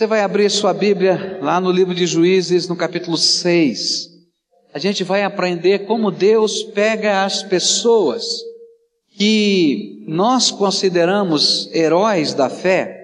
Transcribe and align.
Você 0.00 0.06
vai 0.06 0.22
abrir 0.22 0.50
sua 0.50 0.72
Bíblia 0.72 1.38
lá 1.42 1.60
no 1.60 1.70
livro 1.70 1.94
de 1.94 2.06
Juízes, 2.06 2.66
no 2.66 2.74
capítulo 2.74 3.18
6. 3.18 4.08
A 4.72 4.78
gente 4.78 5.04
vai 5.04 5.22
aprender 5.22 5.80
como 5.80 6.10
Deus 6.10 6.62
pega 6.62 7.22
as 7.22 7.42
pessoas 7.42 8.24
que 9.14 10.02
nós 10.08 10.50
consideramos 10.50 11.68
heróis 11.74 12.32
da 12.32 12.48
fé, 12.48 12.98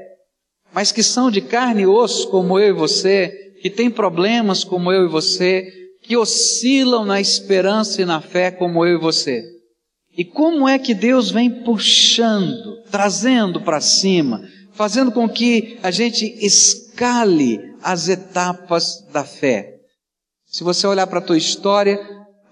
mas 0.72 0.90
que 0.90 1.02
são 1.02 1.30
de 1.30 1.42
carne 1.42 1.82
e 1.82 1.86
osso, 1.86 2.30
como 2.30 2.58
eu 2.58 2.70
e 2.70 2.72
você, 2.72 3.28
que 3.60 3.68
têm 3.68 3.90
problemas 3.90 4.64
como 4.64 4.90
eu 4.90 5.04
e 5.04 5.10
você, 5.10 5.70
que 6.00 6.16
oscilam 6.16 7.04
na 7.04 7.20
esperança 7.20 8.00
e 8.00 8.06
na 8.06 8.22
fé 8.22 8.50
como 8.50 8.86
eu 8.86 8.96
e 8.96 8.98
você. 9.02 9.44
E 10.16 10.24
como 10.24 10.66
é 10.66 10.78
que 10.78 10.94
Deus 10.94 11.30
vem 11.30 11.62
puxando, 11.62 12.82
trazendo 12.90 13.60
para 13.60 13.82
cima, 13.82 14.48
fazendo 14.72 15.12
com 15.12 15.28
que 15.28 15.78
a 15.82 15.90
gente 15.90 16.24
escale 16.96 17.74
as 17.82 18.08
etapas 18.08 19.06
da 19.12 19.22
fé. 19.22 19.74
Se 20.46 20.64
você 20.64 20.86
olhar 20.86 21.06
para 21.06 21.18
a 21.18 21.22
tua 21.22 21.36
história, 21.36 22.00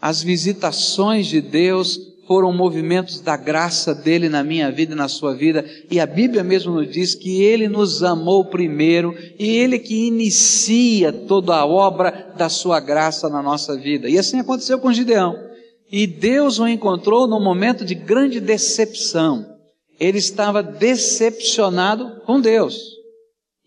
as 0.02 0.22
visitações 0.22 1.26
de 1.26 1.40
Deus 1.40 1.98
foram 2.26 2.52
movimentos 2.52 3.20
da 3.20 3.38
graça 3.38 3.94
dele 3.94 4.28
na 4.28 4.44
minha 4.44 4.70
vida 4.70 4.92
e 4.92 4.96
na 4.96 5.08
sua 5.08 5.34
vida, 5.34 5.64
e 5.90 5.98
a 5.98 6.04
Bíblia 6.04 6.44
mesmo 6.44 6.74
nos 6.74 6.90
diz 6.90 7.14
que 7.14 7.42
ele 7.42 7.68
nos 7.68 8.02
amou 8.02 8.44
primeiro 8.44 9.14
e 9.38 9.56
ele 9.56 9.78
que 9.78 10.08
inicia 10.08 11.10
toda 11.10 11.56
a 11.56 11.64
obra 11.64 12.34
da 12.36 12.50
sua 12.50 12.80
graça 12.80 13.30
na 13.30 13.42
nossa 13.42 13.76
vida. 13.78 14.10
E 14.10 14.18
assim 14.18 14.40
aconteceu 14.40 14.78
com 14.78 14.92
Gideão. 14.92 15.34
E 15.90 16.06
Deus 16.06 16.58
o 16.58 16.68
encontrou 16.68 17.26
num 17.26 17.42
momento 17.42 17.82
de 17.82 17.94
grande 17.94 18.40
decepção 18.40 19.54
ele 19.98 20.18
estava 20.18 20.62
decepcionado 20.62 22.20
com 22.26 22.40
Deus. 22.40 22.93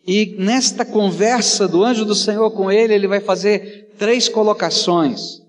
E 0.07 0.37
nesta 0.39 0.85
conversa 0.85 1.67
do 1.67 1.83
anjo 1.83 2.05
do 2.05 2.15
Senhor 2.15 2.49
com 2.51 2.71
ele, 2.71 2.93
ele 2.93 3.07
vai 3.07 3.19
fazer 3.19 3.91
três 3.97 4.29
colocações. 4.29 5.41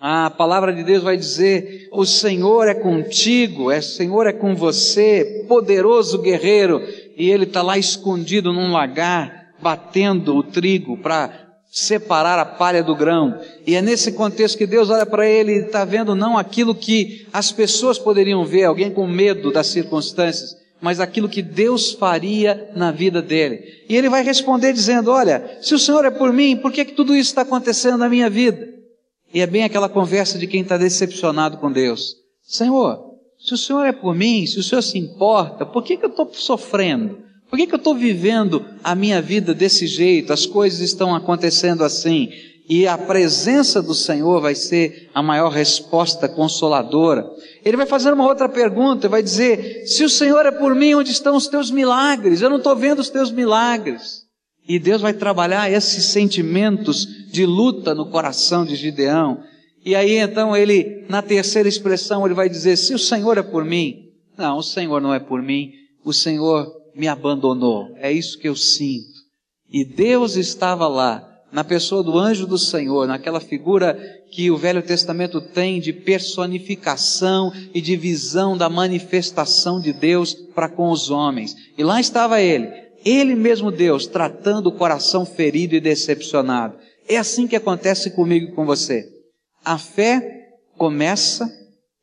A 0.00 0.28
palavra 0.28 0.72
de 0.72 0.82
Deus 0.82 1.04
vai 1.04 1.16
dizer: 1.16 1.88
O 1.92 2.04
Senhor 2.04 2.66
é 2.66 2.74
contigo, 2.74 3.72
o 3.72 3.82
Senhor 3.82 4.26
é 4.26 4.32
com 4.32 4.56
você, 4.56 5.44
poderoso 5.46 6.20
guerreiro. 6.20 6.82
E 7.16 7.30
ele 7.30 7.44
está 7.44 7.62
lá 7.62 7.78
escondido 7.78 8.52
num 8.52 8.72
lagar, 8.72 9.54
batendo 9.62 10.34
o 10.34 10.42
trigo 10.42 10.98
para 10.98 11.44
separar 11.70 12.38
a 12.38 12.44
palha 12.44 12.82
do 12.82 12.96
grão. 12.96 13.40
E 13.66 13.76
é 13.76 13.80
nesse 13.80 14.12
contexto 14.12 14.58
que 14.58 14.66
Deus 14.66 14.90
olha 14.90 15.06
para 15.06 15.28
ele 15.28 15.52
e 15.52 15.64
está 15.66 15.84
vendo 15.84 16.14
não 16.14 16.36
aquilo 16.36 16.74
que 16.74 17.26
as 17.32 17.52
pessoas 17.52 17.98
poderiam 17.98 18.44
ver, 18.44 18.64
alguém 18.64 18.90
com 18.90 19.06
medo 19.06 19.52
das 19.52 19.68
circunstâncias, 19.68 20.56
mas 20.84 21.00
aquilo 21.00 21.30
que 21.30 21.40
Deus 21.40 21.92
faria 21.92 22.70
na 22.76 22.92
vida 22.92 23.22
dele. 23.22 23.64
E 23.88 23.96
ele 23.96 24.10
vai 24.10 24.22
responder 24.22 24.70
dizendo: 24.70 25.10
Olha, 25.10 25.56
se 25.62 25.74
o 25.74 25.78
Senhor 25.78 26.04
é 26.04 26.10
por 26.10 26.30
mim, 26.30 26.58
por 26.58 26.70
que, 26.70 26.84
que 26.84 26.92
tudo 26.92 27.16
isso 27.16 27.30
está 27.30 27.40
acontecendo 27.40 27.96
na 27.96 28.06
minha 28.06 28.28
vida? 28.28 28.68
E 29.32 29.40
é 29.40 29.46
bem 29.46 29.64
aquela 29.64 29.88
conversa 29.88 30.38
de 30.38 30.46
quem 30.46 30.60
está 30.60 30.76
decepcionado 30.76 31.56
com 31.56 31.72
Deus. 31.72 32.16
Senhor, 32.42 33.00
se 33.38 33.54
o 33.54 33.56
Senhor 33.56 33.86
é 33.86 33.92
por 33.92 34.14
mim, 34.14 34.46
se 34.46 34.58
o 34.58 34.62
Senhor 34.62 34.82
se 34.82 34.98
importa, 34.98 35.64
por 35.64 35.82
que, 35.82 35.96
que 35.96 36.04
eu 36.04 36.10
estou 36.10 36.30
sofrendo? 36.34 37.18
Por 37.48 37.56
que, 37.56 37.66
que 37.66 37.74
eu 37.74 37.78
estou 37.78 37.94
vivendo 37.94 38.62
a 38.84 38.94
minha 38.94 39.22
vida 39.22 39.54
desse 39.54 39.86
jeito? 39.86 40.34
As 40.34 40.44
coisas 40.44 40.80
estão 40.80 41.14
acontecendo 41.14 41.82
assim. 41.82 42.28
E 42.66 42.86
a 42.86 42.96
presença 42.96 43.82
do 43.82 43.94
Senhor 43.94 44.40
vai 44.40 44.54
ser 44.54 45.10
a 45.14 45.22
maior 45.22 45.50
resposta 45.50 46.28
consoladora. 46.28 47.28
Ele 47.62 47.76
vai 47.76 47.84
fazer 47.84 48.12
uma 48.12 48.26
outra 48.26 48.48
pergunta, 48.48 49.08
vai 49.08 49.22
dizer: 49.22 49.86
Se 49.86 50.02
o 50.02 50.08
Senhor 50.08 50.46
é 50.46 50.50
por 50.50 50.74
mim, 50.74 50.94
onde 50.94 51.10
estão 51.10 51.36
os 51.36 51.46
teus 51.46 51.70
milagres? 51.70 52.40
Eu 52.40 52.48
não 52.48 52.56
estou 52.56 52.74
vendo 52.74 53.00
os 53.00 53.10
teus 53.10 53.30
milagres. 53.30 54.24
E 54.66 54.78
Deus 54.78 55.02
vai 55.02 55.12
trabalhar 55.12 55.70
esses 55.70 56.06
sentimentos 56.06 57.06
de 57.30 57.44
luta 57.44 57.94
no 57.94 58.06
coração 58.06 58.64
de 58.64 58.76
Gideão. 58.76 59.42
E 59.84 59.94
aí 59.94 60.16
então 60.16 60.56
ele, 60.56 61.04
na 61.06 61.20
terceira 61.20 61.68
expressão, 61.68 62.24
ele 62.24 62.34
vai 62.34 62.48
dizer: 62.48 62.76
Se 62.76 62.94
o 62.94 62.98
Senhor 62.98 63.36
é 63.36 63.42
por 63.42 63.62
mim, 63.62 64.08
não, 64.38 64.56
o 64.56 64.62
Senhor 64.62 65.02
não 65.02 65.12
é 65.12 65.20
por 65.20 65.42
mim, 65.42 65.70
o 66.02 66.14
Senhor 66.14 66.66
me 66.94 67.08
abandonou. 67.08 67.94
É 67.96 68.10
isso 68.10 68.38
que 68.38 68.48
eu 68.48 68.56
sinto. 68.56 69.12
E 69.70 69.84
Deus 69.84 70.36
estava 70.36 70.88
lá, 70.88 71.33
na 71.54 71.62
pessoa 71.62 72.02
do 72.02 72.18
anjo 72.18 72.48
do 72.48 72.58
Senhor, 72.58 73.06
naquela 73.06 73.38
figura 73.38 73.96
que 74.28 74.50
o 74.50 74.56
Velho 74.56 74.82
Testamento 74.82 75.40
tem 75.40 75.78
de 75.78 75.92
personificação 75.92 77.52
e 77.72 77.80
de 77.80 77.96
visão 77.96 78.58
da 78.58 78.68
manifestação 78.68 79.80
de 79.80 79.92
Deus 79.92 80.34
para 80.34 80.68
com 80.68 80.90
os 80.90 81.10
homens. 81.10 81.54
E 81.78 81.84
lá 81.84 82.00
estava 82.00 82.40
ele, 82.42 82.68
ele 83.04 83.36
mesmo 83.36 83.70
Deus, 83.70 84.04
tratando 84.04 84.66
o 84.66 84.72
coração 84.76 85.24
ferido 85.24 85.76
e 85.76 85.80
decepcionado. 85.80 86.76
É 87.08 87.18
assim 87.18 87.46
que 87.46 87.54
acontece 87.54 88.10
comigo 88.10 88.48
e 88.48 88.52
com 88.52 88.66
você. 88.66 89.08
A 89.64 89.78
fé 89.78 90.48
começa 90.76 91.48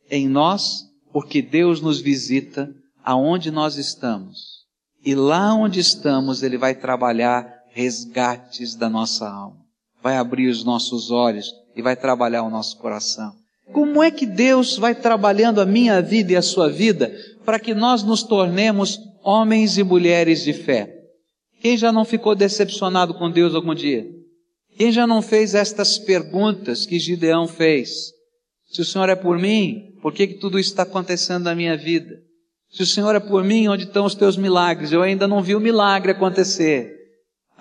em 0.09 0.29
nós 0.29 0.85
porque 1.11 1.41
Deus 1.41 1.81
nos 1.81 1.99
visita 1.99 2.73
aonde 3.03 3.51
nós 3.51 3.75
estamos 3.75 4.61
e 5.03 5.15
lá 5.15 5.53
onde 5.53 5.79
estamos, 5.79 6.43
Ele 6.43 6.57
vai 6.57 6.75
trabalhar 6.75 7.60
resgates 7.73 8.75
da 8.75 8.89
nossa 8.89 9.27
alma. 9.29 9.61
Vai 10.01 10.17
abrir 10.17 10.49
os 10.49 10.63
nossos 10.63 11.11
olhos 11.11 11.51
e 11.75 11.81
vai 11.81 11.95
trabalhar 11.95 12.43
o 12.43 12.49
nosso 12.49 12.77
coração. 12.77 13.33
Como 13.71 14.03
é 14.03 14.11
que 14.11 14.25
Deus 14.25 14.77
vai 14.77 14.93
trabalhando 14.93 15.61
a 15.61 15.65
minha 15.65 16.01
vida 16.01 16.33
e 16.33 16.35
a 16.35 16.41
sua 16.41 16.69
vida 16.69 17.15
para 17.45 17.59
que 17.59 17.73
nós 17.73 18.03
nos 18.03 18.23
tornemos 18.23 18.99
homens 19.23 19.77
e 19.77 19.83
mulheres 19.83 20.43
de 20.43 20.53
fé? 20.53 20.93
Quem 21.61 21.77
já 21.77 21.91
não 21.91 22.03
ficou 22.03 22.35
decepcionado 22.35 23.13
com 23.13 23.29
Deus 23.29 23.55
algum 23.55 23.73
dia? 23.73 24.05
Quem 24.75 24.91
já 24.91 25.05
não 25.05 25.21
fez 25.21 25.53
estas 25.53 25.97
perguntas 25.97 26.85
que 26.85 26.99
Gideão 26.99 27.47
fez? 27.47 28.11
Se 28.71 28.81
o 28.81 28.85
Senhor 28.85 29.09
é 29.09 29.15
por 29.15 29.37
mim, 29.37 29.95
por 30.01 30.13
que, 30.13 30.27
que 30.27 30.33
tudo 30.35 30.57
isso 30.57 30.71
está 30.71 30.83
acontecendo 30.83 31.43
na 31.43 31.55
minha 31.55 31.77
vida? 31.77 32.15
Se 32.71 32.81
o 32.83 32.85
Senhor 32.85 33.15
é 33.15 33.19
por 33.19 33.43
mim, 33.43 33.67
onde 33.67 33.83
estão 33.83 34.05
os 34.05 34.15
teus 34.15 34.37
milagres? 34.37 34.91
Eu 34.91 35.01
ainda 35.01 35.27
não 35.27 35.43
vi 35.43 35.55
o 35.55 35.59
milagre 35.59 36.11
acontecer. 36.11 37.00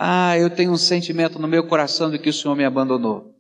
Ah, 0.02 0.38
eu 0.38 0.48
tenho 0.48 0.72
um 0.72 0.78
sentimento 0.78 1.38
no 1.38 1.46
meu 1.46 1.62
coração 1.64 2.10
de 2.10 2.18
que 2.18 2.30
o 2.30 2.32
Senhor 2.32 2.54
me 2.56 2.64
abandonou. 2.64 3.34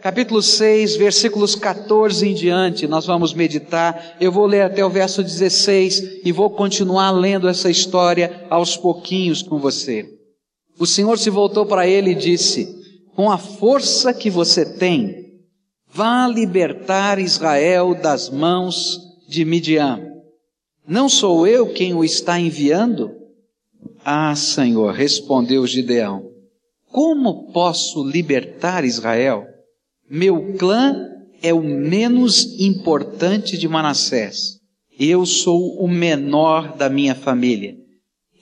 Capítulo 0.00 0.40
6, 0.40 0.94
versículos 0.94 1.56
14 1.56 2.28
em 2.28 2.32
diante, 2.32 2.86
nós 2.86 3.06
vamos 3.06 3.34
meditar. 3.34 4.16
Eu 4.20 4.30
vou 4.30 4.46
ler 4.46 4.60
até 4.60 4.84
o 4.84 4.88
verso 4.88 5.20
16 5.20 6.20
e 6.24 6.30
vou 6.30 6.48
continuar 6.48 7.10
lendo 7.10 7.48
essa 7.48 7.68
história 7.68 8.46
aos 8.50 8.76
pouquinhos 8.76 9.42
com 9.42 9.58
você. 9.58 10.08
O 10.78 10.86
Senhor 10.86 11.18
se 11.18 11.28
voltou 11.28 11.66
para 11.66 11.88
ele 11.88 12.12
e 12.12 12.14
disse: 12.14 12.68
Com 13.16 13.28
a 13.28 13.36
força 13.36 14.14
que 14.14 14.30
você 14.30 14.64
tem, 14.64 15.40
vá 15.88 16.28
libertar 16.28 17.18
Israel 17.18 17.96
das 17.96 18.30
mãos 18.30 18.96
de 19.28 19.44
Midian. 19.44 20.06
Não 20.86 21.08
sou 21.08 21.48
eu 21.48 21.72
quem 21.72 21.94
o 21.94 22.04
está 22.04 22.38
enviando? 22.38 23.21
Ah, 24.04 24.34
Senhor, 24.34 24.92
respondeu 24.92 25.66
Gideão. 25.66 26.28
Como 26.90 27.52
posso 27.52 28.04
libertar 28.04 28.84
Israel? 28.84 29.46
Meu 30.10 30.54
clã 30.58 31.08
é 31.42 31.54
o 31.54 31.62
menos 31.62 32.58
importante 32.60 33.56
de 33.56 33.68
Manassés. 33.68 34.58
Eu 34.98 35.24
sou 35.24 35.78
o 35.78 35.88
menor 35.88 36.76
da 36.76 36.88
minha 36.90 37.14
família. 37.14 37.76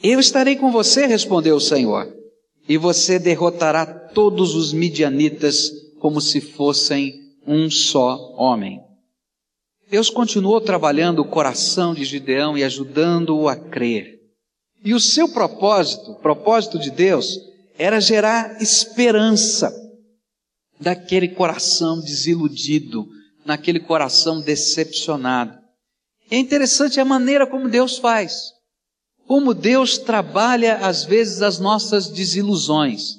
Eu 0.02 0.18
estarei 0.18 0.56
com 0.56 0.72
você, 0.72 1.06
respondeu 1.06 1.56
o 1.56 1.60
Senhor, 1.60 2.10
e 2.68 2.76
você 2.78 3.18
derrotará 3.18 3.84
todos 3.84 4.54
os 4.54 4.72
midianitas 4.72 5.70
como 6.00 6.20
se 6.20 6.40
fossem 6.40 7.14
um 7.46 7.70
só 7.70 8.34
homem. 8.36 8.80
Deus 9.90 10.08
continuou 10.08 10.60
trabalhando 10.60 11.20
o 11.20 11.28
coração 11.28 11.92
de 11.92 12.04
Gideão 12.04 12.56
e 12.56 12.64
ajudando-o 12.64 13.48
a 13.48 13.56
crer. 13.56 14.19
E 14.82 14.94
o 14.94 15.00
seu 15.00 15.28
propósito, 15.28 16.14
propósito 16.22 16.78
de 16.78 16.90
Deus, 16.90 17.38
era 17.76 18.00
gerar 18.00 18.60
esperança 18.62 19.74
daquele 20.80 21.28
coração 21.28 22.00
desiludido, 22.00 23.06
naquele 23.44 23.80
coração 23.80 24.40
decepcionado. 24.40 25.58
É 26.30 26.36
interessante 26.36 26.98
a 27.00 27.04
maneira 27.04 27.46
como 27.46 27.68
Deus 27.68 27.98
faz. 27.98 28.52
Como 29.26 29.52
Deus 29.52 29.98
trabalha 29.98 30.76
às 30.76 31.04
vezes 31.04 31.42
as 31.42 31.58
nossas 31.58 32.08
desilusões. 32.08 33.16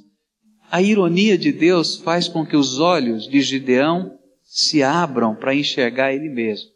A 0.71 0.81
ironia 0.81 1.38
de 1.38 1.51
Deus 1.51 1.97
faz 1.97 2.27
com 2.27 2.45
que 2.45 2.56
os 2.56 2.80
olhos 2.80 3.27
de 3.27 3.41
Gideão 3.41 4.18
se 4.44 4.81
abram 4.81 5.36
para 5.36 5.53
enxergar 5.53 6.13
ele 6.13 6.30
mesmo. 6.30 6.69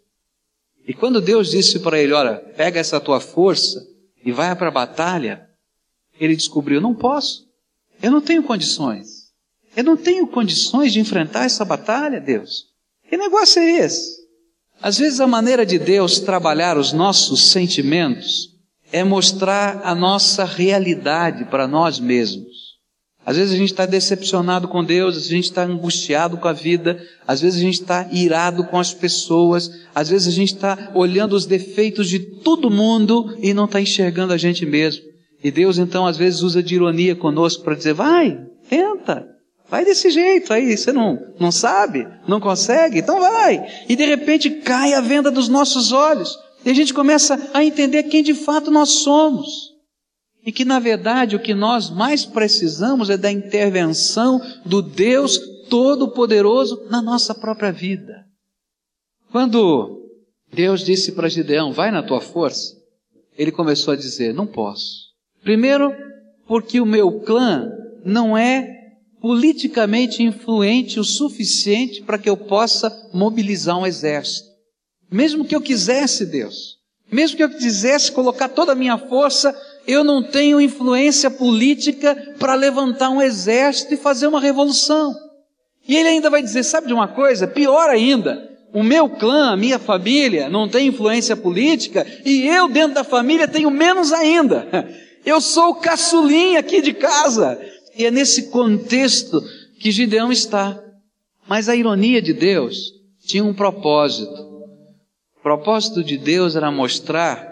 E 0.87 0.93
quando 0.93 1.19
Deus 1.19 1.49
disse 1.49 1.79
para 1.79 1.99
ele, 1.99 2.13
olha, 2.13 2.35
pega 2.35 2.79
essa 2.79 2.99
tua 2.99 3.19
força 3.19 3.94
e 4.25 4.31
vai 4.31 4.55
para 4.55 4.69
a 4.69 4.71
batalha, 4.71 5.47
ele 6.19 6.35
descobriu, 6.35 6.81
não 6.81 6.95
posso. 6.95 7.47
Eu 8.01 8.11
não 8.11 8.19
tenho 8.19 8.41
condições. 8.41 9.31
Eu 9.77 9.83
não 9.83 9.95
tenho 9.95 10.25
condições 10.25 10.91
de 10.91 10.99
enfrentar 10.99 11.45
essa 11.45 11.63
batalha, 11.63 12.19
Deus. 12.19 12.65
Que 13.07 13.15
negócio 13.15 13.61
é 13.61 13.71
esse? 13.85 14.25
Às 14.81 14.97
vezes 14.97 15.19
a 15.19 15.27
maneira 15.27 15.65
de 15.65 15.77
Deus 15.77 16.19
trabalhar 16.19 16.77
os 16.77 16.91
nossos 16.91 17.51
sentimentos 17.51 18.55
é 18.91 19.03
mostrar 19.03 19.81
a 19.83 19.93
nossa 19.93 20.43
realidade 20.43 21.45
para 21.45 21.67
nós 21.67 21.99
mesmos. 21.99 22.64
Às 23.25 23.37
vezes 23.37 23.53
a 23.53 23.57
gente 23.57 23.71
está 23.71 23.87
decepcionado 23.87 24.67
com 24.67 24.83
Deus, 24.83 25.17
a 25.17 25.19
gente 25.19 25.45
está 25.45 25.63
angustiado 25.63 26.37
com 26.37 26.47
a 26.47 26.53
vida, 26.53 27.01
às 27.27 27.41
vezes 27.41 27.59
a 27.59 27.63
gente 27.63 27.81
está 27.81 28.07
irado 28.11 28.65
com 28.65 28.79
as 28.79 28.93
pessoas, 28.93 29.71
às 29.95 30.09
vezes 30.09 30.27
a 30.27 30.31
gente 30.31 30.53
está 30.53 30.91
olhando 30.93 31.35
os 31.35 31.47
defeitos 31.47 32.07
de 32.07 32.19
todo 32.19 32.69
mundo 32.69 33.35
e 33.41 33.51
não 33.51 33.65
está 33.65 33.81
enxergando 33.81 34.31
a 34.31 34.37
gente 34.37 34.63
mesmo. 34.63 35.03
E 35.43 35.49
Deus 35.49 35.79
então 35.79 36.05
às 36.05 36.17
vezes 36.17 36.43
usa 36.43 36.61
de 36.61 36.75
ironia 36.75 37.15
conosco 37.15 37.63
para 37.63 37.73
dizer, 37.73 37.93
vai, 37.93 38.39
tenta, 38.69 39.27
vai 39.67 39.83
desse 39.83 40.11
jeito 40.11 40.53
aí, 40.53 40.77
você 40.77 40.93
não, 40.93 41.19
não 41.39 41.51
sabe, 41.51 42.07
não 42.27 42.39
consegue, 42.39 42.99
então 42.99 43.19
vai. 43.19 43.65
E 43.89 43.95
de 43.95 44.05
repente 44.05 44.51
cai 44.51 44.93
a 44.93 45.01
venda 45.01 45.31
dos 45.31 45.49
nossos 45.49 45.91
olhos 45.91 46.37
e 46.63 46.69
a 46.69 46.73
gente 46.75 46.93
começa 46.93 47.49
a 47.55 47.63
entender 47.63 48.03
quem 48.03 48.21
de 48.21 48.35
fato 48.35 48.69
nós 48.69 48.89
somos. 48.89 49.74
E 50.45 50.51
que 50.51 50.63
na 50.63 50.79
verdade 50.79 51.35
o 51.35 51.41
que 51.41 51.53
nós 51.53 51.89
mais 51.89 52.23
precisamos 52.23 53.09
é 53.09 53.17
da 53.17 53.31
intervenção 53.31 54.39
do 54.63 54.81
Deus 54.81 55.39
Todo-Poderoso 55.69 56.85
na 56.89 57.01
nossa 57.01 57.33
própria 57.33 57.71
vida. 57.71 58.25
Quando 59.31 60.03
Deus 60.53 60.83
disse 60.85 61.13
para 61.13 61.27
Gideão, 61.27 61.73
vai 61.73 61.89
na 61.89 62.03
tua 62.03 62.21
força, 62.21 62.75
ele 63.37 63.51
começou 63.51 63.93
a 63.93 63.97
dizer, 63.97 64.33
não 64.33 64.45
posso. 64.45 65.05
Primeiro, 65.43 65.91
porque 66.47 66.79
o 66.79 66.85
meu 66.85 67.19
clã 67.21 67.69
não 68.05 68.37
é 68.37 68.75
politicamente 69.19 70.21
influente 70.21 70.99
o 70.99 71.03
suficiente 71.03 72.03
para 72.03 72.19
que 72.19 72.29
eu 72.29 72.37
possa 72.37 73.09
mobilizar 73.11 73.77
um 73.77 73.85
exército. 73.85 74.47
Mesmo 75.11 75.43
que 75.43 75.55
eu 75.55 75.61
quisesse, 75.61 76.25
Deus, 76.25 76.77
mesmo 77.11 77.37
que 77.37 77.43
eu 77.43 77.49
quisesse 77.49 78.11
colocar 78.11 78.49
toda 78.49 78.73
a 78.73 78.75
minha 78.75 78.97
força 78.97 79.55
eu 79.87 80.03
não 80.03 80.23
tenho 80.23 80.61
influência 80.61 81.29
política 81.29 82.15
para 82.39 82.55
levantar 82.55 83.09
um 83.09 83.21
exército 83.21 83.93
e 83.93 83.97
fazer 83.97 84.27
uma 84.27 84.41
revolução. 84.41 85.15
E 85.87 85.95
ele 85.95 86.09
ainda 86.09 86.29
vai 86.29 86.41
dizer: 86.41 86.63
sabe 86.63 86.87
de 86.87 86.93
uma 86.93 87.07
coisa? 87.07 87.47
Pior 87.47 87.89
ainda, 87.89 88.49
o 88.73 88.83
meu 88.83 89.09
clã, 89.09 89.51
a 89.51 89.57
minha 89.57 89.79
família, 89.79 90.49
não 90.49 90.67
tem 90.67 90.87
influência 90.87 91.35
política 91.35 92.05
e 92.25 92.47
eu, 92.47 92.67
dentro 92.67 92.95
da 92.95 93.03
família, 93.03 93.47
tenho 93.47 93.71
menos 93.71 94.11
ainda. 94.11 94.67
Eu 95.25 95.41
sou 95.41 95.71
o 95.71 95.75
caçulinha 95.75 96.59
aqui 96.59 96.83
de 96.83 96.93
casa. 96.93 97.59
E 97.97 98.05
é 98.05 98.11
nesse 98.11 98.51
contexto 98.51 99.41
que 99.79 99.89
Gideão 99.89 100.31
está. 100.31 100.79
Mas 101.47 101.67
a 101.67 101.75
ironia 101.75 102.21
de 102.21 102.31
Deus 102.31 102.93
tinha 103.25 103.43
um 103.43 103.51
propósito. 103.51 104.39
O 105.35 105.41
propósito 105.41 106.03
de 106.03 106.15
Deus 106.15 106.55
era 106.55 106.69
mostrar 106.69 107.43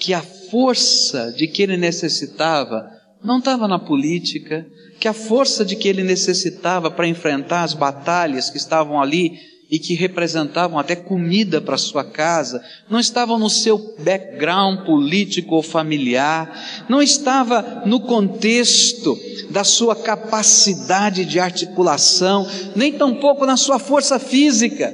que 0.00 0.12
a 0.12 0.20
força 0.52 1.32
de 1.32 1.48
que 1.48 1.62
ele 1.62 1.78
necessitava 1.78 2.86
não 3.24 3.38
estava 3.38 3.66
na 3.66 3.78
política, 3.78 4.66
que 5.00 5.08
a 5.08 5.12
força 5.14 5.64
de 5.64 5.76
que 5.76 5.88
ele 5.88 6.02
necessitava 6.02 6.90
para 6.90 7.08
enfrentar 7.08 7.62
as 7.62 7.72
batalhas 7.72 8.50
que 8.50 8.58
estavam 8.58 9.00
ali 9.00 9.38
e 9.70 9.78
que 9.78 9.94
representavam 9.94 10.78
até 10.78 10.94
comida 10.94 11.60
para 11.60 11.78
sua 11.78 12.04
casa, 12.04 12.62
não 12.90 13.00
estavam 13.00 13.38
no 13.38 13.48
seu 13.48 13.78
background 14.00 14.84
político 14.84 15.54
ou 15.54 15.62
familiar, 15.62 16.84
não 16.88 17.00
estava 17.00 17.82
no 17.86 18.00
contexto 18.00 19.18
da 19.50 19.64
sua 19.64 19.96
capacidade 19.96 21.24
de 21.24 21.40
articulação, 21.40 22.46
nem 22.76 22.92
tampouco 22.92 23.46
na 23.46 23.56
sua 23.56 23.78
força 23.78 24.18
física, 24.18 24.92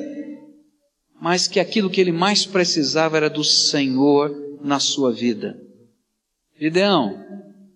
mas 1.20 1.48
que 1.48 1.58
aquilo 1.58 1.90
que 1.90 2.00
ele 2.00 2.12
mais 2.12 2.46
precisava 2.46 3.16
era 3.16 3.28
do 3.28 3.42
Senhor 3.42 4.47
na 4.62 4.78
sua 4.80 5.12
vida. 5.12 5.58
Gideão, 6.58 7.24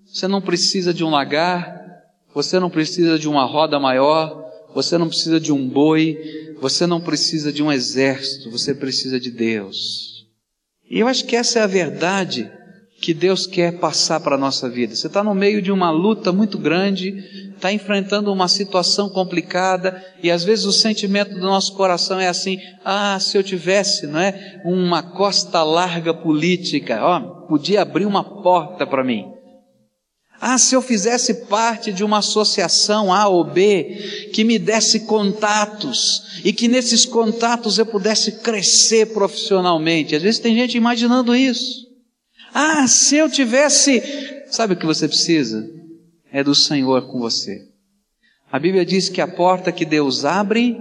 você 0.04 0.26
não 0.26 0.40
precisa 0.40 0.92
de 0.92 1.04
um 1.04 1.10
lagar, 1.10 1.80
você 2.34 2.58
não 2.58 2.70
precisa 2.70 3.18
de 3.18 3.28
uma 3.28 3.44
roda 3.44 3.78
maior, 3.78 4.44
você 4.74 4.96
não 4.98 5.08
precisa 5.08 5.38
de 5.38 5.52
um 5.52 5.68
boi, 5.68 6.18
você 6.60 6.86
não 6.86 7.00
precisa 7.00 7.52
de 7.52 7.62
um 7.62 7.70
exército, 7.70 8.50
você 8.50 8.74
precisa 8.74 9.20
de 9.20 9.30
Deus. 9.30 10.26
E 10.88 10.98
eu 10.98 11.08
acho 11.08 11.24
que 11.24 11.36
essa 11.36 11.58
é 11.58 11.62
a 11.62 11.66
verdade 11.66 12.50
que 13.02 13.12
Deus 13.12 13.48
quer 13.48 13.80
passar 13.80 14.20
para 14.20 14.36
a 14.36 14.38
nossa 14.38 14.70
vida. 14.70 14.94
Você 14.94 15.08
está 15.08 15.24
no 15.24 15.34
meio 15.34 15.60
de 15.60 15.72
uma 15.72 15.90
luta 15.90 16.30
muito 16.30 16.56
grande, 16.56 17.50
está 17.56 17.72
enfrentando 17.72 18.32
uma 18.32 18.46
situação 18.46 19.08
complicada 19.08 20.00
e 20.22 20.30
às 20.30 20.44
vezes 20.44 20.64
o 20.64 20.72
sentimento 20.72 21.34
do 21.34 21.40
nosso 21.40 21.74
coração 21.74 22.20
é 22.20 22.28
assim: 22.28 22.58
ah, 22.84 23.18
se 23.18 23.36
eu 23.36 23.42
tivesse, 23.42 24.06
não 24.06 24.20
é, 24.20 24.62
uma 24.64 25.02
costa 25.02 25.64
larga 25.64 26.14
política, 26.14 27.00
ó, 27.02 27.18
podia 27.48 27.82
abrir 27.82 28.06
uma 28.06 28.22
porta 28.22 28.86
para 28.86 29.02
mim. 29.02 29.24
Ah, 30.40 30.58
se 30.58 30.74
eu 30.74 30.82
fizesse 30.82 31.46
parte 31.46 31.92
de 31.92 32.04
uma 32.04 32.18
associação 32.18 33.12
A 33.12 33.26
ou 33.26 33.44
B 33.44 34.30
que 34.32 34.44
me 34.44 34.60
desse 34.60 35.00
contatos 35.00 36.40
e 36.44 36.52
que 36.52 36.68
nesses 36.68 37.04
contatos 37.04 37.78
eu 37.78 37.86
pudesse 37.86 38.40
crescer 38.40 39.12
profissionalmente. 39.12 40.14
Às 40.14 40.22
vezes 40.22 40.40
tem 40.40 40.54
gente 40.54 40.76
imaginando 40.76 41.34
isso. 41.34 41.91
Ah, 42.54 42.86
se 42.86 43.16
eu 43.16 43.30
tivesse, 43.30 44.02
sabe 44.48 44.74
o 44.74 44.76
que 44.76 44.86
você 44.86 45.08
precisa? 45.08 45.82
é 46.32 46.42
do 46.42 46.54
Senhor 46.54 47.08
com 47.08 47.20
você. 47.20 47.68
A 48.50 48.58
Bíblia 48.58 48.86
diz 48.86 49.08
que 49.08 49.20
a 49.20 49.28
porta 49.28 49.70
que 49.70 49.84
Deus 49.84 50.24
abre, 50.24 50.80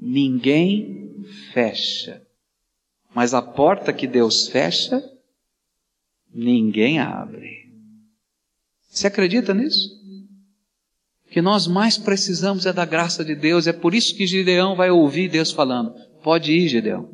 ninguém 0.00 1.24
fecha. 1.52 2.20
Mas 3.14 3.32
a 3.32 3.40
porta 3.40 3.92
que 3.92 4.06
Deus 4.06 4.48
fecha, 4.48 5.02
ninguém 6.34 6.98
abre. 6.98 7.70
Você 8.90 9.06
acredita 9.06 9.54
nisso? 9.54 9.98
Que 11.30 11.40
nós 11.40 11.68
mais 11.68 11.96
precisamos 11.96 12.66
é 12.66 12.72
da 12.72 12.84
graça 12.84 13.24
de 13.24 13.36
Deus, 13.36 13.68
é 13.68 13.72
por 13.72 13.94
isso 13.94 14.16
que 14.16 14.26
Gideão 14.26 14.74
vai 14.74 14.90
ouvir 14.90 15.30
Deus 15.30 15.52
falando: 15.52 15.94
Pode 16.22 16.52
ir, 16.52 16.68
Gideão, 16.68 17.08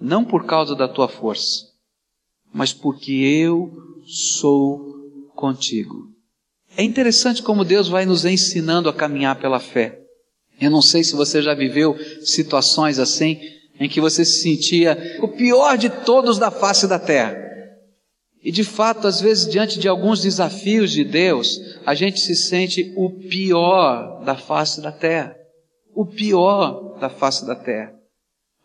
não 0.00 0.24
por 0.24 0.44
causa 0.44 0.74
da 0.74 0.88
tua 0.88 1.08
força, 1.08 1.69
mas 2.52 2.72
porque 2.72 3.12
eu 3.12 3.70
sou 4.04 4.80
contigo. 5.34 6.08
É 6.76 6.82
interessante 6.82 7.42
como 7.42 7.64
Deus 7.64 7.88
vai 7.88 8.06
nos 8.06 8.24
ensinando 8.24 8.88
a 8.88 8.94
caminhar 8.94 9.38
pela 9.40 9.60
fé. 9.60 9.98
Eu 10.60 10.70
não 10.70 10.82
sei 10.82 11.02
se 11.02 11.14
você 11.14 11.40
já 11.42 11.54
viveu 11.54 11.96
situações 12.22 12.98
assim, 12.98 13.40
em 13.78 13.88
que 13.88 14.00
você 14.00 14.24
se 14.24 14.42
sentia 14.42 15.18
o 15.22 15.28
pior 15.28 15.78
de 15.78 15.88
todos 15.88 16.38
da 16.38 16.50
face 16.50 16.86
da 16.86 16.98
terra. 16.98 17.34
E 18.42 18.50
de 18.50 18.64
fato, 18.64 19.06
às 19.06 19.20
vezes, 19.20 19.50
diante 19.50 19.78
de 19.78 19.88
alguns 19.88 20.22
desafios 20.22 20.90
de 20.92 21.04
Deus, 21.04 21.58
a 21.84 21.94
gente 21.94 22.20
se 22.20 22.34
sente 22.34 22.92
o 22.96 23.10
pior 23.10 24.22
da 24.24 24.34
face 24.34 24.80
da 24.80 24.92
terra. 24.92 25.36
O 25.94 26.06
pior 26.06 26.98
da 26.98 27.10
face 27.10 27.46
da 27.46 27.54
terra. 27.54 27.92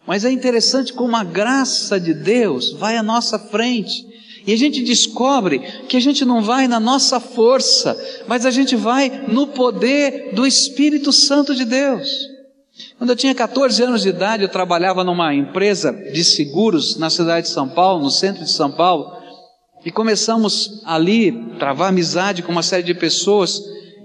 Mas 0.05 0.23
é 0.23 0.31
interessante 0.31 0.93
como 0.93 1.15
a 1.15 1.23
graça 1.23 1.99
de 1.99 2.13
Deus 2.13 2.73
vai 2.73 2.97
à 2.97 3.03
nossa 3.03 3.39
frente 3.39 4.05
e 4.47 4.53
a 4.53 4.57
gente 4.57 4.83
descobre 4.83 5.59
que 5.89 5.97
a 5.97 5.99
gente 5.99 6.23
não 6.23 6.41
vai 6.41 6.67
na 6.67 6.79
nossa 6.79 7.19
força, 7.19 7.97
mas 8.27 8.45
a 8.45 8.51
gente 8.51 8.75
vai 8.75 9.25
no 9.27 9.47
poder 9.47 10.33
do 10.33 10.45
Espírito 10.45 11.11
Santo 11.11 11.55
de 11.55 11.65
Deus. 11.65 12.07
Quando 12.97 13.09
eu 13.09 13.15
tinha 13.15 13.33
14 13.33 13.81
anos 13.81 14.03
de 14.03 14.09
idade, 14.09 14.43
eu 14.43 14.49
trabalhava 14.49 15.03
numa 15.03 15.33
empresa 15.33 15.91
de 15.91 16.23
seguros 16.23 16.97
na 16.97 17.09
cidade 17.09 17.47
de 17.47 17.53
São 17.53 17.67
Paulo, 17.67 18.03
no 18.03 18.11
centro 18.11 18.43
de 18.43 18.51
São 18.51 18.71
Paulo, 18.71 19.15
e 19.83 19.91
começamos 19.91 20.81
ali 20.85 21.31
travar 21.57 21.89
amizade 21.89 22.43
com 22.43 22.51
uma 22.51 22.63
série 22.63 22.83
de 22.83 22.93
pessoas 22.93 23.59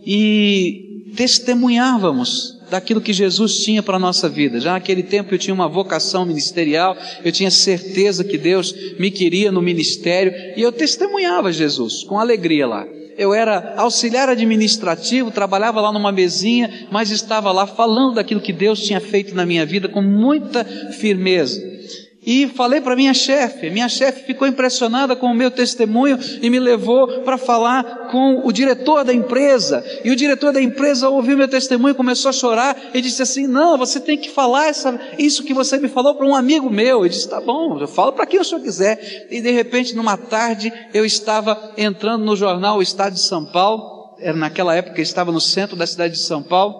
e 0.06 1.12
testemunhávamos 1.16 2.59
daquilo 2.70 3.00
que 3.00 3.12
Jesus 3.12 3.56
tinha 3.64 3.82
para 3.82 3.96
a 3.96 4.00
nossa 4.00 4.28
vida. 4.28 4.60
Já 4.60 4.72
naquele 4.72 5.02
tempo 5.02 5.34
eu 5.34 5.38
tinha 5.38 5.54
uma 5.54 5.68
vocação 5.68 6.24
ministerial, 6.24 6.96
eu 7.24 7.32
tinha 7.32 7.50
certeza 7.50 8.24
que 8.24 8.38
Deus 8.38 8.74
me 8.98 9.10
queria 9.10 9.50
no 9.52 9.60
ministério 9.60 10.32
e 10.56 10.62
eu 10.62 10.72
testemunhava 10.72 11.52
Jesus 11.52 12.04
com 12.04 12.18
alegria 12.18 12.66
lá. 12.66 12.86
Eu 13.18 13.34
era 13.34 13.74
auxiliar 13.76 14.30
administrativo, 14.30 15.30
trabalhava 15.30 15.80
lá 15.80 15.92
numa 15.92 16.10
mesinha, 16.10 16.88
mas 16.90 17.10
estava 17.10 17.52
lá 17.52 17.66
falando 17.66 18.14
daquilo 18.14 18.40
que 18.40 18.52
Deus 18.52 18.80
tinha 18.80 18.98
feito 18.98 19.34
na 19.34 19.44
minha 19.44 19.66
vida 19.66 19.88
com 19.88 20.00
muita 20.00 20.64
firmeza. 20.64 21.79
E 22.24 22.48
falei 22.48 22.82
para 22.82 22.94
minha 22.94 23.14
chefe, 23.14 23.70
minha 23.70 23.88
chefe 23.88 24.26
ficou 24.26 24.46
impressionada 24.46 25.16
com 25.16 25.28
o 25.28 25.34
meu 25.34 25.50
testemunho 25.50 26.18
e 26.42 26.50
me 26.50 26.60
levou 26.60 27.22
para 27.22 27.38
falar 27.38 28.08
com 28.10 28.42
o 28.44 28.52
diretor 28.52 29.04
da 29.04 29.14
empresa. 29.14 29.82
E 30.04 30.10
o 30.10 30.16
diretor 30.16 30.52
da 30.52 30.60
empresa 30.60 31.08
ouviu 31.08 31.34
meu 31.34 31.48
testemunho, 31.48 31.94
começou 31.94 32.28
a 32.28 32.32
chorar 32.32 32.76
e 32.92 33.00
disse 33.00 33.22
assim: 33.22 33.46
Não, 33.46 33.78
você 33.78 33.98
tem 33.98 34.18
que 34.18 34.28
falar 34.28 34.66
essa, 34.66 35.00
isso 35.18 35.42
que 35.44 35.54
você 35.54 35.78
me 35.78 35.88
falou 35.88 36.14
para 36.14 36.26
um 36.26 36.36
amigo 36.36 36.68
meu. 36.68 37.04
Eu 37.04 37.08
disse: 37.08 37.26
Tá 37.26 37.40
bom, 37.40 37.78
eu 37.80 37.88
falo 37.88 38.12
para 38.12 38.26
quem 38.26 38.38
o 38.38 38.44
senhor 38.44 38.60
quiser. 38.60 39.28
E 39.30 39.40
de 39.40 39.50
repente, 39.50 39.96
numa 39.96 40.18
tarde, 40.18 40.70
eu 40.92 41.06
estava 41.06 41.72
entrando 41.78 42.22
no 42.22 42.36
jornal 42.36 42.78
O 42.78 42.82
Estado 42.82 43.14
de 43.14 43.20
São 43.20 43.46
Paulo, 43.46 44.14
era 44.18 44.36
naquela 44.36 44.74
época 44.74 45.00
estava 45.00 45.32
no 45.32 45.40
centro 45.40 45.74
da 45.74 45.86
cidade 45.86 46.14
de 46.14 46.20
São 46.20 46.42
Paulo. 46.42 46.79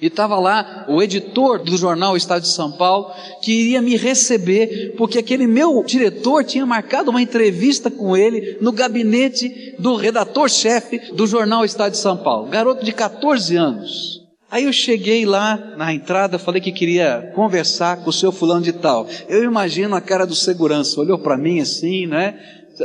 E 0.00 0.08
estava 0.08 0.38
lá 0.38 0.84
o 0.88 1.02
editor 1.02 1.58
do 1.62 1.76
jornal 1.76 2.16
Estado 2.16 2.42
de 2.42 2.48
São 2.48 2.72
Paulo, 2.72 3.10
que 3.42 3.52
iria 3.52 3.80
me 3.80 3.96
receber, 3.96 4.94
porque 4.96 5.18
aquele 5.18 5.46
meu 5.46 5.82
diretor 5.84 6.44
tinha 6.44 6.66
marcado 6.66 7.10
uma 7.10 7.22
entrevista 7.22 7.90
com 7.90 8.16
ele 8.16 8.58
no 8.60 8.72
gabinete 8.72 9.74
do 9.78 9.96
redator-chefe 9.96 11.12
do 11.14 11.26
jornal 11.26 11.64
Estado 11.64 11.92
de 11.92 11.98
São 11.98 12.16
Paulo, 12.16 12.48
garoto 12.48 12.84
de 12.84 12.92
14 12.92 13.56
anos. 13.56 14.26
Aí 14.48 14.64
eu 14.64 14.72
cheguei 14.72 15.26
lá 15.26 15.74
na 15.76 15.92
entrada, 15.92 16.38
falei 16.38 16.60
que 16.60 16.70
queria 16.70 17.32
conversar 17.34 17.98
com 17.98 18.10
o 18.10 18.12
seu 18.12 18.30
fulano 18.30 18.62
de 18.62 18.72
tal. 18.72 19.06
Eu 19.28 19.42
imagino 19.42 19.96
a 19.96 20.00
cara 20.00 20.24
do 20.24 20.36
segurança, 20.36 21.00
olhou 21.00 21.18
para 21.18 21.36
mim 21.36 21.60
assim, 21.60 22.06
né? 22.06 22.38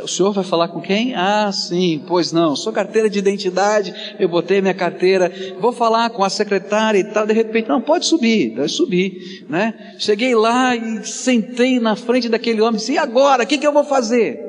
O 0.04 0.08
senhor 0.08 0.32
vai 0.32 0.44
falar 0.44 0.70
com 0.70 0.80
quem? 0.80 1.14
Ah, 1.16 1.52
sim, 1.52 2.02
pois 2.08 2.32
não. 2.32 2.56
Sua 2.56 2.72
carteira 2.72 3.10
de 3.10 3.20
identidade, 3.20 3.94
eu 4.18 4.30
botei 4.30 4.62
minha 4.62 4.74
carteira, 4.74 5.32
vou 5.60 5.74
falar 5.74 6.10
com 6.12 6.24
a 6.24 6.30
secretária 6.30 7.00
e 7.00 7.04
tal. 7.04 7.28
De 7.28 7.34
repente, 7.34 7.68
não, 7.68 7.82
pode 7.82 8.06
subir. 8.06 8.58
Eu 8.58 8.70
subi, 8.70 9.46
né? 9.50 9.96
Cheguei 10.00 10.34
lá 10.34 10.76
e 10.76 11.06
sentei 11.06 11.80
na 11.80 11.96
frente 11.96 12.30
daquele 12.30 12.62
homem 12.62 12.76
e 12.76 12.78
disse: 12.78 12.94
e 12.94 12.98
agora? 12.98 13.44
O 13.44 13.48
que, 13.48 13.58
que 13.58 13.68
eu 13.68 13.74
vou 13.74 13.84
fazer? 13.84 14.40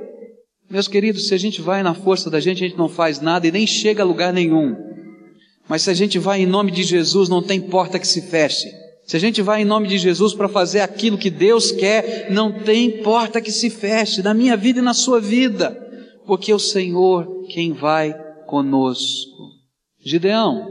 Meus 0.70 0.86
queridos, 0.86 1.26
se 1.26 1.34
a 1.34 1.38
gente 1.38 1.60
vai 1.60 1.82
na 1.82 1.92
força 1.92 2.30
da 2.30 2.40
gente, 2.40 2.64
a 2.64 2.68
gente 2.68 2.78
não 2.78 2.88
faz 2.88 3.20
nada 3.20 3.46
e 3.46 3.52
nem 3.52 3.66
chega 3.66 4.02
a 4.02 4.06
lugar 4.06 4.32
nenhum. 4.32 4.76
Mas 5.68 5.82
se 5.82 5.90
a 5.90 5.94
gente 5.94 6.18
vai 6.18 6.40
em 6.40 6.46
nome 6.46 6.70
de 6.70 6.82
Jesus, 6.82 7.28
não 7.28 7.42
tem 7.42 7.60
porta 7.60 7.98
que 7.98 8.06
se 8.06 8.22
feche. 8.22 8.81
Se 9.12 9.16
a 9.16 9.20
gente 9.20 9.42
vai 9.42 9.60
em 9.60 9.66
nome 9.66 9.88
de 9.88 9.98
Jesus 9.98 10.32
para 10.32 10.48
fazer 10.48 10.80
aquilo 10.80 11.18
que 11.18 11.28
Deus 11.28 11.70
quer, 11.70 12.30
não 12.30 12.50
tem 12.50 13.02
porta 13.02 13.42
que 13.42 13.52
se 13.52 13.68
feche 13.68 14.22
na 14.22 14.32
minha 14.32 14.56
vida 14.56 14.78
e 14.78 14.82
na 14.82 14.94
sua 14.94 15.20
vida, 15.20 15.70
porque 16.26 16.50
é 16.50 16.54
o 16.54 16.58
Senhor 16.58 17.44
quem 17.48 17.74
vai 17.74 18.14
conosco. 18.46 19.50
Gideão, 20.02 20.66